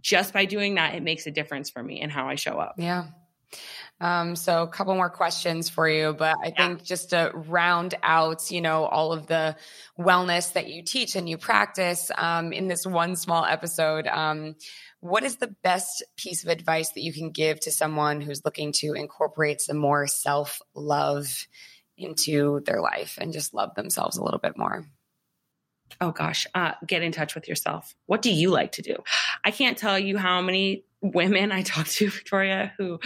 just 0.00 0.32
by 0.32 0.46
doing 0.46 0.76
that 0.76 0.94
it 0.94 1.02
makes 1.02 1.26
a 1.26 1.30
difference 1.30 1.68
for 1.68 1.82
me 1.82 2.00
and 2.00 2.10
how 2.10 2.28
i 2.28 2.34
show 2.34 2.58
up 2.58 2.76
yeah 2.78 3.08
um, 4.02 4.34
so 4.34 4.64
a 4.64 4.66
couple 4.66 4.96
more 4.96 5.08
questions 5.08 5.70
for 5.70 5.88
you, 5.88 6.12
but 6.12 6.34
I 6.42 6.48
yeah. 6.48 6.66
think 6.66 6.82
just 6.82 7.10
to 7.10 7.30
round 7.32 7.94
out, 8.02 8.50
you 8.50 8.60
know, 8.60 8.84
all 8.84 9.12
of 9.12 9.28
the 9.28 9.54
wellness 9.96 10.54
that 10.54 10.68
you 10.68 10.82
teach 10.82 11.14
and 11.14 11.28
you 11.28 11.38
practice 11.38 12.10
um, 12.18 12.52
in 12.52 12.66
this 12.66 12.84
one 12.84 13.14
small 13.14 13.44
episode, 13.44 14.08
um, 14.08 14.56
what 14.98 15.22
is 15.22 15.36
the 15.36 15.54
best 15.62 16.02
piece 16.16 16.42
of 16.42 16.50
advice 16.50 16.90
that 16.90 17.02
you 17.02 17.12
can 17.12 17.30
give 17.30 17.60
to 17.60 17.70
someone 17.70 18.20
who's 18.20 18.44
looking 18.44 18.72
to 18.72 18.94
incorporate 18.94 19.60
some 19.60 19.78
more 19.78 20.08
self 20.08 20.60
love 20.74 21.46
into 21.96 22.60
their 22.66 22.80
life 22.80 23.18
and 23.20 23.32
just 23.32 23.54
love 23.54 23.76
themselves 23.76 24.16
a 24.16 24.24
little 24.24 24.40
bit 24.40 24.58
more? 24.58 24.84
oh 26.00 26.10
gosh, 26.10 26.46
uh, 26.54 26.72
get 26.86 27.02
in 27.02 27.12
touch 27.12 27.34
with 27.34 27.46
yourself. 27.46 27.94
What 28.06 28.22
do 28.22 28.32
you 28.32 28.50
like 28.50 28.72
to 28.72 28.82
do? 28.82 28.96
I 29.44 29.50
can't 29.50 29.76
tell 29.78 29.98
you 29.98 30.16
how 30.16 30.40
many 30.40 30.84
women 31.00 31.52
I 31.52 31.62
talk 31.62 31.86
to, 31.86 32.10
Victoria, 32.10 32.72
who 32.78 32.98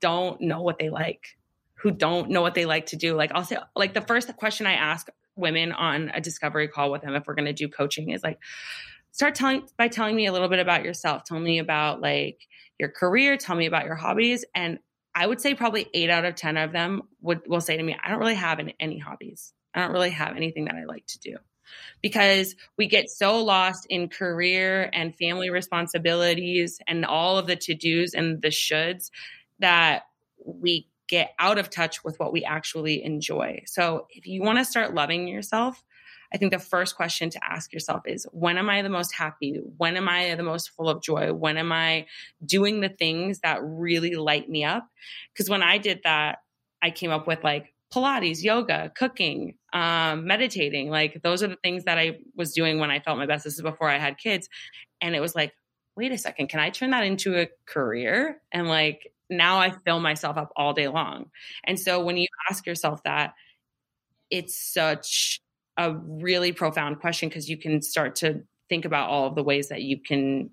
don't 0.00 0.40
know 0.40 0.62
what 0.62 0.78
they 0.78 0.90
like, 0.90 1.36
who 1.74 1.90
don't 1.90 2.30
know 2.30 2.42
what 2.42 2.54
they 2.54 2.66
like 2.66 2.86
to 2.86 2.96
do. 2.96 3.14
Like 3.14 3.32
I'll 3.34 3.44
say, 3.44 3.58
like 3.76 3.94
the 3.94 4.00
first 4.00 4.34
question 4.36 4.66
I 4.66 4.74
ask 4.74 5.08
women 5.36 5.72
on 5.72 6.10
a 6.14 6.20
discovery 6.20 6.68
call 6.68 6.90
with 6.90 7.02
them, 7.02 7.14
if 7.14 7.26
we're 7.26 7.34
going 7.34 7.46
to 7.46 7.52
do 7.52 7.68
coaching, 7.68 8.10
is 8.10 8.22
like, 8.22 8.38
start 9.12 9.34
telling 9.34 9.62
by 9.76 9.88
telling 9.88 10.16
me 10.16 10.26
a 10.26 10.32
little 10.32 10.48
bit 10.48 10.58
about 10.58 10.84
yourself. 10.84 11.24
Tell 11.24 11.38
me 11.38 11.58
about 11.58 12.00
like 12.00 12.40
your 12.78 12.88
career. 12.88 13.36
Tell 13.36 13.56
me 13.56 13.66
about 13.66 13.86
your 13.86 13.94
hobbies. 13.94 14.44
And 14.54 14.78
I 15.14 15.26
would 15.26 15.40
say 15.40 15.54
probably 15.54 15.88
eight 15.94 16.10
out 16.10 16.24
of 16.24 16.34
ten 16.34 16.56
of 16.56 16.72
them 16.72 17.02
would 17.20 17.42
will 17.46 17.60
say 17.60 17.76
to 17.76 17.82
me, 17.82 17.96
I 18.02 18.10
don't 18.10 18.20
really 18.20 18.34
have 18.34 18.58
any, 18.58 18.76
any 18.78 18.98
hobbies. 18.98 19.52
I 19.74 19.80
don't 19.80 19.92
really 19.92 20.10
have 20.10 20.36
anything 20.36 20.66
that 20.66 20.74
I 20.74 20.84
like 20.84 21.06
to 21.08 21.18
do 21.20 21.36
because 22.00 22.54
we 22.76 22.86
get 22.86 23.10
so 23.10 23.44
lost 23.44 23.86
in 23.90 24.08
career 24.08 24.88
and 24.92 25.14
family 25.14 25.50
responsibilities 25.50 26.80
and 26.86 27.04
all 27.04 27.38
of 27.38 27.46
the 27.46 27.56
to 27.56 27.74
dos 27.74 28.14
and 28.14 28.40
the 28.40 28.48
shoulds 28.48 29.10
that 29.60 30.04
we 30.44 30.88
get 31.08 31.32
out 31.38 31.58
of 31.58 31.70
touch 31.70 32.04
with 32.04 32.18
what 32.20 32.32
we 32.32 32.44
actually 32.44 33.02
enjoy. 33.02 33.62
So 33.66 34.06
if 34.10 34.26
you 34.26 34.42
want 34.42 34.58
to 34.58 34.64
start 34.64 34.94
loving 34.94 35.26
yourself, 35.26 35.82
I 36.32 36.36
think 36.36 36.52
the 36.52 36.58
first 36.58 36.94
question 36.94 37.30
to 37.30 37.44
ask 37.44 37.72
yourself 37.72 38.02
is 38.06 38.26
when 38.32 38.58
am 38.58 38.68
I 38.68 38.82
the 38.82 38.90
most 38.90 39.14
happy? 39.14 39.60
When 39.78 39.96
am 39.96 40.08
I 40.08 40.34
the 40.34 40.42
most 40.42 40.70
full 40.70 40.88
of 40.88 41.02
joy? 41.02 41.32
When 41.32 41.56
am 41.56 41.72
I 41.72 42.06
doing 42.44 42.80
the 42.80 42.90
things 42.90 43.40
that 43.40 43.60
really 43.62 44.14
light 44.14 44.48
me 44.48 44.64
up? 44.64 44.86
Because 45.32 45.48
when 45.48 45.62
I 45.62 45.78
did 45.78 46.00
that, 46.04 46.40
I 46.82 46.90
came 46.90 47.10
up 47.10 47.26
with 47.26 47.42
like 47.42 47.74
Pilates, 47.92 48.42
yoga, 48.42 48.92
cooking, 48.94 49.54
um, 49.72 50.26
meditating. 50.26 50.90
Like 50.90 51.22
those 51.22 51.42
are 51.42 51.48
the 51.48 51.56
things 51.56 51.84
that 51.84 51.98
I 51.98 52.18
was 52.36 52.52
doing 52.52 52.78
when 52.78 52.90
I 52.90 53.00
felt 53.00 53.16
my 53.16 53.26
best. 53.26 53.44
This 53.44 53.54
is 53.54 53.62
before 53.62 53.88
I 53.88 53.98
had 53.98 54.18
kids. 54.18 54.50
And 55.00 55.16
it 55.16 55.20
was 55.20 55.34
like, 55.34 55.54
wait 55.96 56.12
a 56.12 56.18
second, 56.18 56.48
can 56.48 56.60
I 56.60 56.68
turn 56.68 56.90
that 56.90 57.04
into 57.04 57.38
a 57.38 57.48
career? 57.66 58.42
And 58.52 58.68
like 58.68 59.10
now 59.30 59.58
I 59.58 59.70
fill 59.70 60.00
myself 60.00 60.36
up 60.36 60.52
all 60.56 60.72
day 60.72 60.88
long. 60.88 61.26
And 61.64 61.78
so 61.78 62.04
when 62.04 62.16
you 62.16 62.26
ask 62.50 62.66
yourself 62.66 63.02
that, 63.04 63.34
it's 64.30 64.56
such 64.56 65.40
a 65.76 65.94
really 65.94 66.52
profound 66.52 67.00
question 67.00 67.28
because 67.28 67.48
you 67.48 67.56
can 67.56 67.82
start 67.82 68.16
to 68.16 68.42
think 68.68 68.84
about 68.84 69.08
all 69.08 69.26
of 69.26 69.34
the 69.34 69.42
ways 69.42 69.68
that 69.68 69.82
you 69.82 70.00
can 70.00 70.50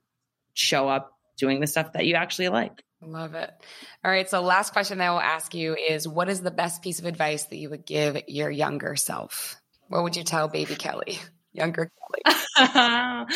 show 0.53 0.88
up 0.88 1.11
doing 1.38 1.59
the 1.59 1.67
stuff 1.67 1.93
that 1.93 2.05
you 2.05 2.15
actually 2.15 2.49
like. 2.49 2.83
Love 3.01 3.35
it. 3.35 3.51
All 4.03 4.11
right. 4.11 4.29
So, 4.29 4.41
last 4.41 4.73
question 4.73 4.97
that 4.97 5.07
I 5.07 5.11
will 5.11 5.19
ask 5.19 5.53
you 5.53 5.75
is 5.75 6.07
what 6.07 6.29
is 6.29 6.41
the 6.41 6.51
best 6.51 6.81
piece 6.81 6.99
of 6.99 7.05
advice 7.05 7.43
that 7.43 7.57
you 7.57 7.69
would 7.69 7.85
give 7.85 8.17
your 8.27 8.49
younger 8.49 8.95
self? 8.95 9.61
What 9.88 10.03
would 10.03 10.15
you 10.15 10.23
tell 10.23 10.47
baby 10.47 10.75
Kelley, 10.75 11.19
younger 11.53 11.91
Kelley? 12.25 12.35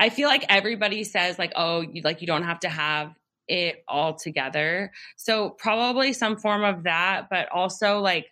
I 0.00 0.10
feel 0.10 0.28
like 0.28 0.44
everybody 0.48 1.04
says, 1.04 1.38
like, 1.38 1.52
oh, 1.56 1.80
you 1.80 2.02
like 2.02 2.20
you 2.20 2.26
don't 2.26 2.44
have 2.44 2.60
to 2.60 2.68
have 2.68 3.12
it 3.48 3.84
all 3.88 4.14
together. 4.14 4.92
So, 5.16 5.50
probably 5.50 6.12
some 6.12 6.36
form 6.36 6.64
of 6.64 6.84
that, 6.84 7.28
but 7.30 7.48
also 7.50 8.00
like 8.00 8.26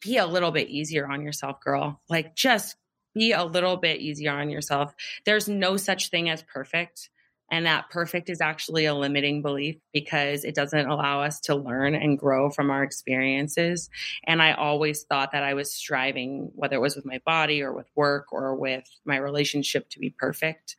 be 0.00 0.16
a 0.16 0.26
little 0.26 0.50
bit 0.50 0.68
easier 0.68 1.10
on 1.10 1.22
yourself, 1.22 1.60
girl. 1.60 2.00
Like, 2.08 2.34
just 2.34 2.76
be 3.14 3.32
a 3.32 3.44
little 3.44 3.76
bit 3.76 4.00
easier 4.00 4.32
on 4.32 4.48
yourself. 4.50 4.94
There's 5.24 5.48
no 5.48 5.76
such 5.76 6.10
thing 6.10 6.30
as 6.30 6.42
perfect. 6.42 7.10
And 7.50 7.66
that 7.66 7.88
perfect 7.90 8.28
is 8.28 8.40
actually 8.40 8.84
a 8.84 8.94
limiting 8.94 9.40
belief 9.40 9.76
because 9.92 10.44
it 10.44 10.54
doesn't 10.54 10.86
allow 10.86 11.22
us 11.22 11.40
to 11.40 11.54
learn 11.54 11.94
and 11.94 12.18
grow 12.18 12.50
from 12.50 12.70
our 12.70 12.82
experiences. 12.82 13.88
And 14.24 14.42
I 14.42 14.52
always 14.52 15.04
thought 15.04 15.32
that 15.32 15.42
I 15.42 15.54
was 15.54 15.72
striving, 15.72 16.50
whether 16.54 16.76
it 16.76 16.80
was 16.80 16.96
with 16.96 17.06
my 17.06 17.20
body 17.24 17.62
or 17.62 17.72
with 17.72 17.88
work 17.94 18.32
or 18.32 18.54
with 18.54 18.84
my 19.04 19.16
relationship, 19.16 19.88
to 19.90 19.98
be 19.98 20.10
perfect. 20.10 20.76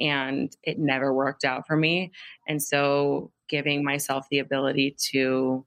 And 0.00 0.54
it 0.62 0.78
never 0.78 1.12
worked 1.12 1.44
out 1.44 1.66
for 1.66 1.76
me. 1.76 2.12
And 2.48 2.62
so 2.62 3.30
giving 3.48 3.84
myself 3.84 4.26
the 4.30 4.38
ability 4.38 4.96
to 5.12 5.64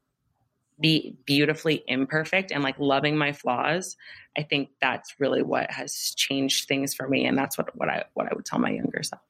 be 0.80 1.18
beautifully 1.26 1.84
imperfect 1.88 2.52
and 2.52 2.64
like 2.64 2.80
loving 2.80 3.18
my 3.18 3.34
flaws 3.34 3.98
i 4.38 4.44
think 4.44 4.70
that's 4.80 5.20
really 5.20 5.42
what 5.42 5.70
has 5.70 6.14
changed 6.16 6.68
things 6.68 6.94
for 6.94 7.08
me 7.08 7.26
and 7.26 7.38
that's 7.38 7.58
what, 7.58 7.76
what 7.76 7.90
i 7.90 8.04
what 8.14 8.28
i 8.32 8.36
would 8.36 8.46
tell 8.46 8.60
my 8.60 8.70
younger 8.70 9.04
self 9.04 9.22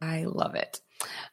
I 0.00 0.24
love 0.24 0.54
it. 0.54 0.80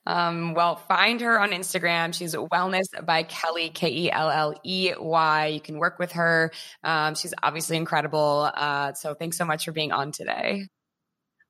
Um, 0.06 0.54
well, 0.54 0.76
find 0.76 1.22
her 1.22 1.40
on 1.40 1.52
Instagram. 1.52 2.14
She's 2.14 2.36
Wellness 2.36 2.86
by 3.06 3.24
Kelley, 3.24 3.70
K 3.70 3.90
E 3.90 4.12
L 4.12 4.30
L 4.30 4.54
E 4.64 4.94
Y. 4.98 5.48
You 5.48 5.62
can 5.62 5.78
work 5.78 6.00
with 6.00 6.14
her. 6.14 6.52
Um, 6.84 7.16
she's 7.16 7.34
obviously 7.42 7.78
incredible. 7.78 8.50
Uh, 8.54 8.94
so 8.94 9.14
thanks 9.14 9.38
so 9.38 9.46
much 9.46 9.66
for 9.66 9.72
being 9.72 9.92
on 9.92 10.12
today. 10.12 10.68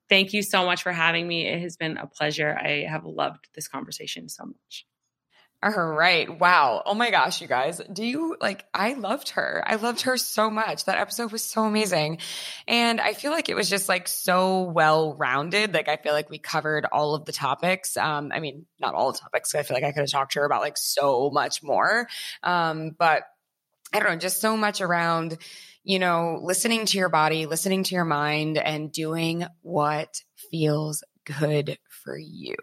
Thank 0.10 0.34
you 0.34 0.44
so 0.44 0.66
much 0.66 0.84
for 0.84 0.92
having 0.92 1.28
me. 1.28 1.48
It 1.48 1.62
has 1.62 1.78
been 1.78 1.98
a 1.98 2.06
pleasure. 2.06 2.56
I 2.56 2.86
have 2.90 3.06
loved 3.06 3.48
this 3.56 3.68
conversation 3.68 4.30
so 4.30 4.46
much. 4.46 4.86
All 5.64 5.72
right. 5.72 6.28
Wow. 6.42 6.84
Oh 6.86 6.94
my 6.94 7.10
gosh, 7.10 7.40
you 7.40 7.48
guys. 7.48 7.80
Do 7.92 8.04
you 8.04 8.36
like, 8.42 8.66
I 8.74 8.96
loved 8.96 9.30
her. 9.30 9.64
I 9.66 9.76
loved 9.76 10.02
her 10.02 10.18
so 10.18 10.50
much. 10.50 10.84
That 10.86 10.98
episode 10.98 11.32
was 11.32 11.42
so 11.42 11.64
amazing. 11.64 12.18
And 12.68 13.00
I 13.00 13.14
feel 13.14 13.32
like 13.32 13.48
it 13.48 13.56
was 13.56 13.70
just 13.70 13.88
like 13.88 14.10
so 14.10 14.64
well 14.64 15.14
rounded. 15.14 15.74
Like, 15.74 15.88
I 15.88 15.96
feel 15.96 16.12
like 16.12 16.30
we 16.30 16.38
covered 16.38 16.86
all 16.92 17.16
of 17.16 17.24
the 17.24 17.32
topics. 17.32 17.96
Um, 17.96 18.34
I 18.34 18.42
mean, 18.42 18.66
not 18.82 18.94
all 18.94 19.14
the 19.14 19.20
topics. 19.20 19.56
I 19.56 19.64
feel 19.64 19.76
like 19.76 19.86
I 19.86 19.94
could 19.94 20.02
have 20.02 20.12
talked 20.12 20.34
to 20.34 20.40
her 20.42 20.46
about 20.46 20.60
like 20.62 20.78
so 20.78 21.30
much 21.32 21.64
more. 21.64 22.10
Um, 22.44 22.92
but 23.00 23.24
I 23.94 24.00
don't 24.00 24.10
know, 24.10 24.18
just 24.18 24.42
so 24.42 24.58
much 24.58 24.82
around, 24.82 25.38
you 25.86 26.00
know, 26.00 26.40
listening 26.44 26.88
to 26.88 26.98
your 26.98 27.10
body, 27.10 27.46
listening 27.46 27.86
to 27.86 27.96
your 27.96 28.04
mind, 28.04 28.58
and 28.58 28.92
doing 28.92 29.46
what 29.62 30.22
feels 30.52 31.06
good 31.24 31.78
for 32.04 32.18
you. 32.18 32.56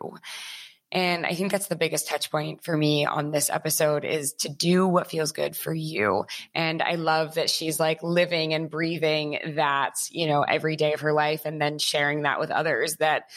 And 0.93 1.25
I 1.25 1.35
think 1.35 1.53
that's 1.53 1.69
the 1.69 1.77
biggest 1.77 2.09
touch 2.09 2.31
point 2.31 2.65
for 2.65 2.77
me 2.77 3.07
on 3.07 3.31
this 3.31 3.49
episode 3.49 4.05
is 4.05 4.33
to 4.41 4.49
do 4.49 4.89
what 4.89 5.07
feels 5.07 5.31
good 5.31 5.57
for 5.57 5.73
you. 5.73 6.25
And 6.53 6.83
I 6.83 6.97
love 6.97 7.35
that 7.35 7.49
she's 7.49 7.79
like 7.79 8.03
living 8.03 8.55
and 8.55 8.69
breathing 8.69 9.39
that, 9.55 9.95
you 10.11 10.27
know, 10.27 10.43
every 10.43 10.75
day 10.75 10.93
of 10.93 11.03
her 11.03 11.13
life 11.13 11.43
and 11.45 11.61
then 11.61 11.79
sharing 11.79 12.23
that 12.23 12.41
with 12.41 12.51
others 12.51 12.97
that, 12.97 13.31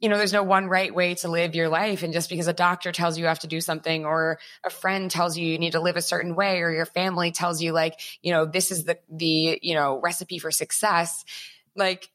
you 0.00 0.10
know, 0.10 0.18
there's 0.18 0.34
no 0.34 0.42
one 0.42 0.66
right 0.66 0.94
way 0.94 1.14
to 1.14 1.28
live 1.28 1.54
your 1.54 1.70
life. 1.70 2.02
And 2.02 2.12
just 2.12 2.28
because 2.28 2.46
a 2.46 2.52
doctor 2.52 2.92
tells 2.92 3.16
you 3.16 3.22
you 3.22 3.28
have 3.28 3.38
to 3.38 3.46
do 3.46 3.62
something 3.62 4.04
or 4.04 4.38
a 4.62 4.68
friend 4.68 5.10
tells 5.10 5.38
you 5.38 5.46
you 5.46 5.58
need 5.58 5.72
to 5.72 5.80
live 5.80 5.96
a 5.96 6.02
certain 6.02 6.34
way 6.34 6.60
or 6.60 6.70
your 6.70 6.84
family 6.84 7.30
tells 7.32 7.62
you 7.62 7.72
like, 7.72 7.98
you 8.20 8.32
know, 8.32 8.44
this 8.44 8.70
is 8.70 8.84
the, 8.84 8.98
the, 9.10 9.58
you 9.62 9.74
know, 9.74 9.98
recipe 10.02 10.38
for 10.38 10.50
success, 10.50 11.24
like 11.74 12.10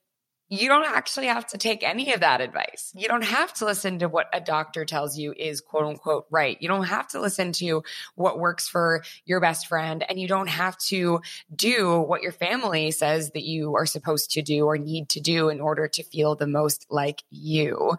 you 0.49 0.67
don't 0.67 0.85
actually 0.85 1.27
have 1.27 1.45
to 1.47 1.57
take 1.59 1.83
any 1.83 2.11
of 2.13 2.21
that 2.21 2.41
advice. 2.41 2.91
You 2.95 3.07
don't 3.07 3.23
have 3.23 3.53
to 3.55 3.65
listen 3.65 3.99
to 3.99 4.09
what 4.09 4.27
a 4.33 4.41
doctor 4.41 4.83
tells 4.83 5.17
you 5.17 5.31
is 5.37 5.61
quote 5.61 5.85
unquote 5.85 6.25
right. 6.31 6.57
You 6.59 6.67
don't 6.67 6.85
have 6.85 7.07
to 7.09 7.21
listen 7.21 7.51
to 7.53 7.83
what 8.15 8.39
works 8.39 8.67
for 8.67 9.03
your 9.25 9.39
best 9.39 9.67
friend 9.67 10.03
and 10.09 10.19
you 10.19 10.27
don't 10.27 10.49
have 10.49 10.77
to 10.87 11.21
do 11.55 11.99
what 12.01 12.23
your 12.23 12.31
family 12.31 12.89
says 12.89 13.29
that 13.31 13.43
you 13.43 13.75
are 13.75 13.85
supposed 13.85 14.31
to 14.31 14.41
do 14.41 14.65
or 14.65 14.77
need 14.77 15.09
to 15.09 15.19
do 15.19 15.49
in 15.49 15.61
order 15.61 15.87
to 15.87 16.03
feel 16.03 16.35
the 16.35 16.47
most 16.47 16.87
like 16.89 17.21
you. 17.29 17.95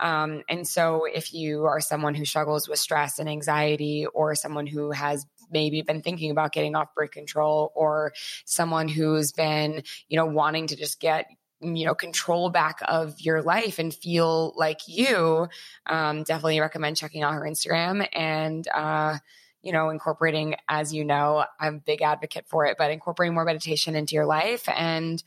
Um, 0.00 0.42
and 0.48 0.66
so 0.66 1.04
if 1.04 1.32
you 1.32 1.66
are 1.66 1.80
someone 1.80 2.14
who 2.14 2.24
struggles 2.24 2.68
with 2.68 2.80
stress 2.80 3.20
and 3.20 3.28
anxiety 3.28 4.06
or 4.06 4.34
someone 4.34 4.66
who 4.66 4.90
has 4.90 5.24
maybe 5.52 5.82
been 5.82 6.02
thinking 6.02 6.30
about 6.30 6.52
getting 6.52 6.74
off 6.74 6.94
birth 6.94 7.10
control 7.12 7.70
or 7.76 8.12
someone 8.44 8.88
who's 8.88 9.32
been, 9.32 9.82
you 10.08 10.16
know, 10.16 10.26
wanting 10.26 10.66
to 10.68 10.76
just 10.76 10.98
get 10.98 11.26
you 11.62 11.86
know 11.86 11.94
control 11.94 12.50
back 12.50 12.80
of 12.86 13.20
your 13.20 13.42
life 13.42 13.78
and 13.78 13.94
feel 13.94 14.52
like 14.56 14.80
you 14.86 15.48
um, 15.86 16.22
definitely 16.24 16.60
recommend 16.60 16.96
checking 16.96 17.22
out 17.22 17.34
her 17.34 17.42
instagram 17.42 18.06
and 18.12 18.66
uh, 18.68 19.16
you 19.62 19.72
know 19.72 19.90
incorporating 19.90 20.56
as 20.68 20.92
you 20.92 21.04
know 21.04 21.44
i'm 21.60 21.76
a 21.76 21.80
big 21.80 22.02
advocate 22.02 22.46
for 22.48 22.66
it 22.66 22.76
but 22.76 22.90
incorporating 22.90 23.34
more 23.34 23.44
meditation 23.44 23.94
into 23.94 24.14
your 24.14 24.26
life 24.26 24.68
and 24.68 25.22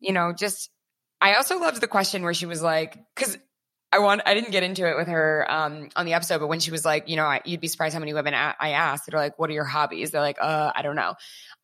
you 0.00 0.12
know 0.12 0.32
just 0.32 0.70
i 1.20 1.34
also 1.34 1.58
loved 1.58 1.80
the 1.80 1.88
question 1.88 2.22
where 2.22 2.34
she 2.34 2.46
was 2.46 2.62
like 2.62 2.96
because 3.14 3.36
I 3.92 3.98
want. 3.98 4.22
I 4.24 4.32
didn't 4.32 4.52
get 4.52 4.62
into 4.62 4.88
it 4.88 4.96
with 4.96 5.08
her 5.08 5.46
um, 5.50 5.90
on 5.94 6.06
the 6.06 6.14
episode, 6.14 6.38
but 6.38 6.46
when 6.46 6.60
she 6.60 6.70
was 6.70 6.82
like, 6.82 7.10
you 7.10 7.16
know, 7.16 7.26
I, 7.26 7.42
you'd 7.44 7.60
be 7.60 7.68
surprised 7.68 7.92
how 7.92 8.00
many 8.00 8.14
women 8.14 8.32
I, 8.32 8.70
asked 8.70 9.04
that 9.04 9.14
are 9.14 9.18
like, 9.18 9.38
"What 9.38 9.50
are 9.50 9.52
your 9.52 9.66
hobbies?" 9.66 10.10
They're 10.10 10.22
like, 10.22 10.38
"Uh, 10.40 10.72
I 10.74 10.80
don't 10.80 10.96
know." 10.96 11.14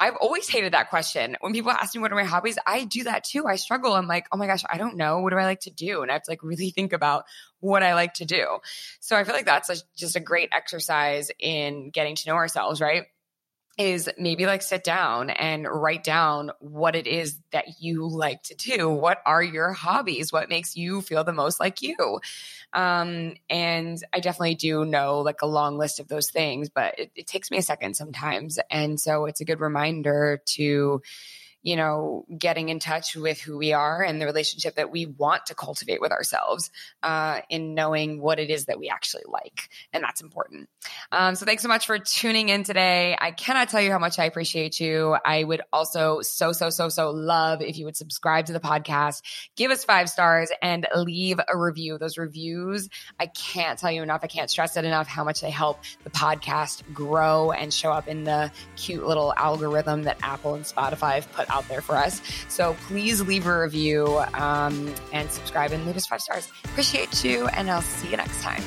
I've 0.01 0.17
always 0.17 0.49
hated 0.49 0.75
that 0.75 0.91
question. 0.91 1.37
When 1.41 1.53
people 1.53 1.73
ask 1.73 1.95
me 1.95 2.01
what 2.01 2.13
are 2.13 2.17
my 2.17 2.25
hobbies, 2.25 2.59
I 2.67 2.85
do 2.85 3.05
that 3.05 3.25
too. 3.25 3.47
I 3.47 3.57
struggle. 3.57 3.95
I'm 3.95 4.07
like, 4.07 4.27
oh 4.31 4.37
my 4.37 4.47
gosh, 4.47 4.63
I 4.69 4.79
don't 4.79 4.97
know. 4.97 5.21
What 5.21 5.31
do 5.31 5.39
I 5.39 5.45
like 5.45 5.61
to 5.61 5.71
do? 5.71 6.03
And 6.03 6.11
I 6.11 6.15
have 6.15 6.23
to 6.25 6.31
like 6.31 6.43
really 6.43 6.71
think 6.71 6.93
about 6.93 7.25
what 7.61 7.83
I 7.83 7.95
like 7.95 8.15
to 8.15 8.25
do. 8.25 8.59
So 9.01 9.17
I 9.17 9.25
feel 9.25 9.35
like 9.35 9.47
that's 9.47 9.71
a, 9.71 9.77
just 9.97 10.15
a 10.15 10.21
great 10.21 10.51
exercise 10.53 11.31
in 11.39 11.91
getting 11.91 12.15
to 12.15 12.29
know 12.29 12.37
ourselves, 12.37 12.81
right? 12.81 13.05
Is 13.79 14.11
maybe 14.19 14.45
like 14.45 14.61
sit 14.61 14.83
down 14.83 15.31
and 15.31 15.67
write 15.67 16.03
down 16.03 16.51
what 16.59 16.97
it 16.97 17.07
is 17.07 17.39
that 17.53 17.81
you 17.81 18.09
like 18.09 18.43
to 18.43 18.55
do. 18.57 18.91
What 18.91 19.19
are 19.25 19.43
your 19.43 19.73
hobbies? 19.73 20.33
What 20.33 20.49
makes 20.49 20.77
you 20.77 21.01
feel 21.01 21.23
the 21.23 21.33
most 21.33 21.61
like 21.61 21.81
you? 21.81 22.21
Um, 22.73 23.35
and 23.49 24.03
I 24.13 24.21
definitely 24.21 24.57
do 24.57 24.85
know 24.85 25.21
like 25.21 25.43
a 25.43 25.47
long 25.47 25.79
list 25.79 26.01
of 26.01 26.09
those 26.09 26.29
things, 26.29 26.69
but 26.69 26.99
it, 26.99 27.13
it 27.15 27.27
takes 27.29 27.51
me 27.51 27.59
a 27.59 27.63
second 27.63 27.95
sometimes. 27.95 28.59
And 28.71 29.01
so 29.01 29.27
it's 29.27 29.41
a 29.41 29.45
good 29.45 29.61
reminder 29.61 30.43
to, 30.47 31.01
you 31.69 31.77
know, 31.77 32.25
getting 32.39 32.71
in 32.71 32.79
touch 32.79 33.15
with 33.15 33.39
who 33.43 33.59
we 33.59 33.75
are 33.75 34.03
and 34.03 34.23
the 34.23 34.25
relationship 34.25 34.77
that 34.77 34.91
we 34.91 35.05
want 35.05 35.45
to 35.45 35.55
cultivate 35.55 36.01
with 36.01 36.13
ourselves 36.13 36.71
uh, 37.03 37.43
in 37.51 37.75
knowing 37.75 38.23
what 38.23 38.39
it 38.39 38.49
is 38.49 38.65
that 38.65 38.79
we 38.79 38.89
actually 38.89 39.25
like. 39.29 39.69
And 39.93 40.03
that's 40.03 40.23
important. 40.23 40.71
Um, 41.13 41.35
so 41.35 41.45
thanks 41.45 41.63
so 41.63 41.69
much 41.69 41.85
for 41.85 41.99
tuning 41.99 42.49
in 42.49 42.63
today. 42.63 43.19
I 43.21 43.33
cannot 43.33 43.69
tell 43.69 43.83
you 43.83 43.91
how 43.91 43.99
much 43.99 44.19
I 44.19 44.25
appreciate 44.25 44.81
you. 44.81 45.15
I 45.23 45.45
would 45.45 45.61
also 45.71 46.23
so, 46.23 46.53
so, 46.53 46.71
so, 46.71 46.89
so 46.89 47.11
love 47.11 47.61
if 47.61 47.77
you 47.77 47.85
would 47.85 47.99
subscribe 47.99 48.47
to 48.47 48.55
the 48.55 48.61
podcast, 48.61 49.21
give 49.55 49.71
us 49.71 49.85
five 49.85 50.09
stars, 50.09 50.51
and 50.63 50.87
leave 50.97 51.39
a 51.53 51.55
review. 51.55 51.99
Those 51.99 52.17
reviews, 52.17 52.89
I 53.21 53.27
can't 53.27 53.79
tell 53.79 53.93
you 53.93 54.03
enough. 54.03 54.21
I 54.23 54.29
can't 54.29 54.49
stress 54.49 54.79
it 54.79 54.87
enough 54.87 55.07
how 55.07 55.23
much 55.23 55.43
they 55.43 55.51
help 55.51 55.81
the 56.05 56.11
podcast 56.11 56.83
grow 56.95 57.53
and 57.53 57.75
show 57.75 57.93
up 57.93 58.09
in 58.09 58.25
the 58.25 58.51
cute 58.77 59.07
little 59.07 59.35
algorithm 59.37 60.05
that 60.05 60.17
Apple 60.23 60.55
and 60.55 60.65
Spotify 60.65 61.17
have 61.17 61.31
put 61.33 61.51
out 61.59 61.69
there 61.69 61.81
for 61.81 61.97
us. 61.97 62.23
So 62.49 62.77
please 62.87 63.21
leave 63.21 63.47
a 63.47 63.61
review 63.61 64.23
um, 64.35 64.95
and 65.13 65.31
subscribe 65.31 65.73
and 65.73 65.85
leave 65.87 65.97
us 65.97 66.07
five 66.07 66.21
stars. 66.21 66.51
Appreciate 66.65 67.25
you, 67.25 67.49
and 67.49 67.71
I'll 67.71 67.83
see 67.83 68.09
you 68.09 68.17
next 68.17 68.41
time. 68.43 68.63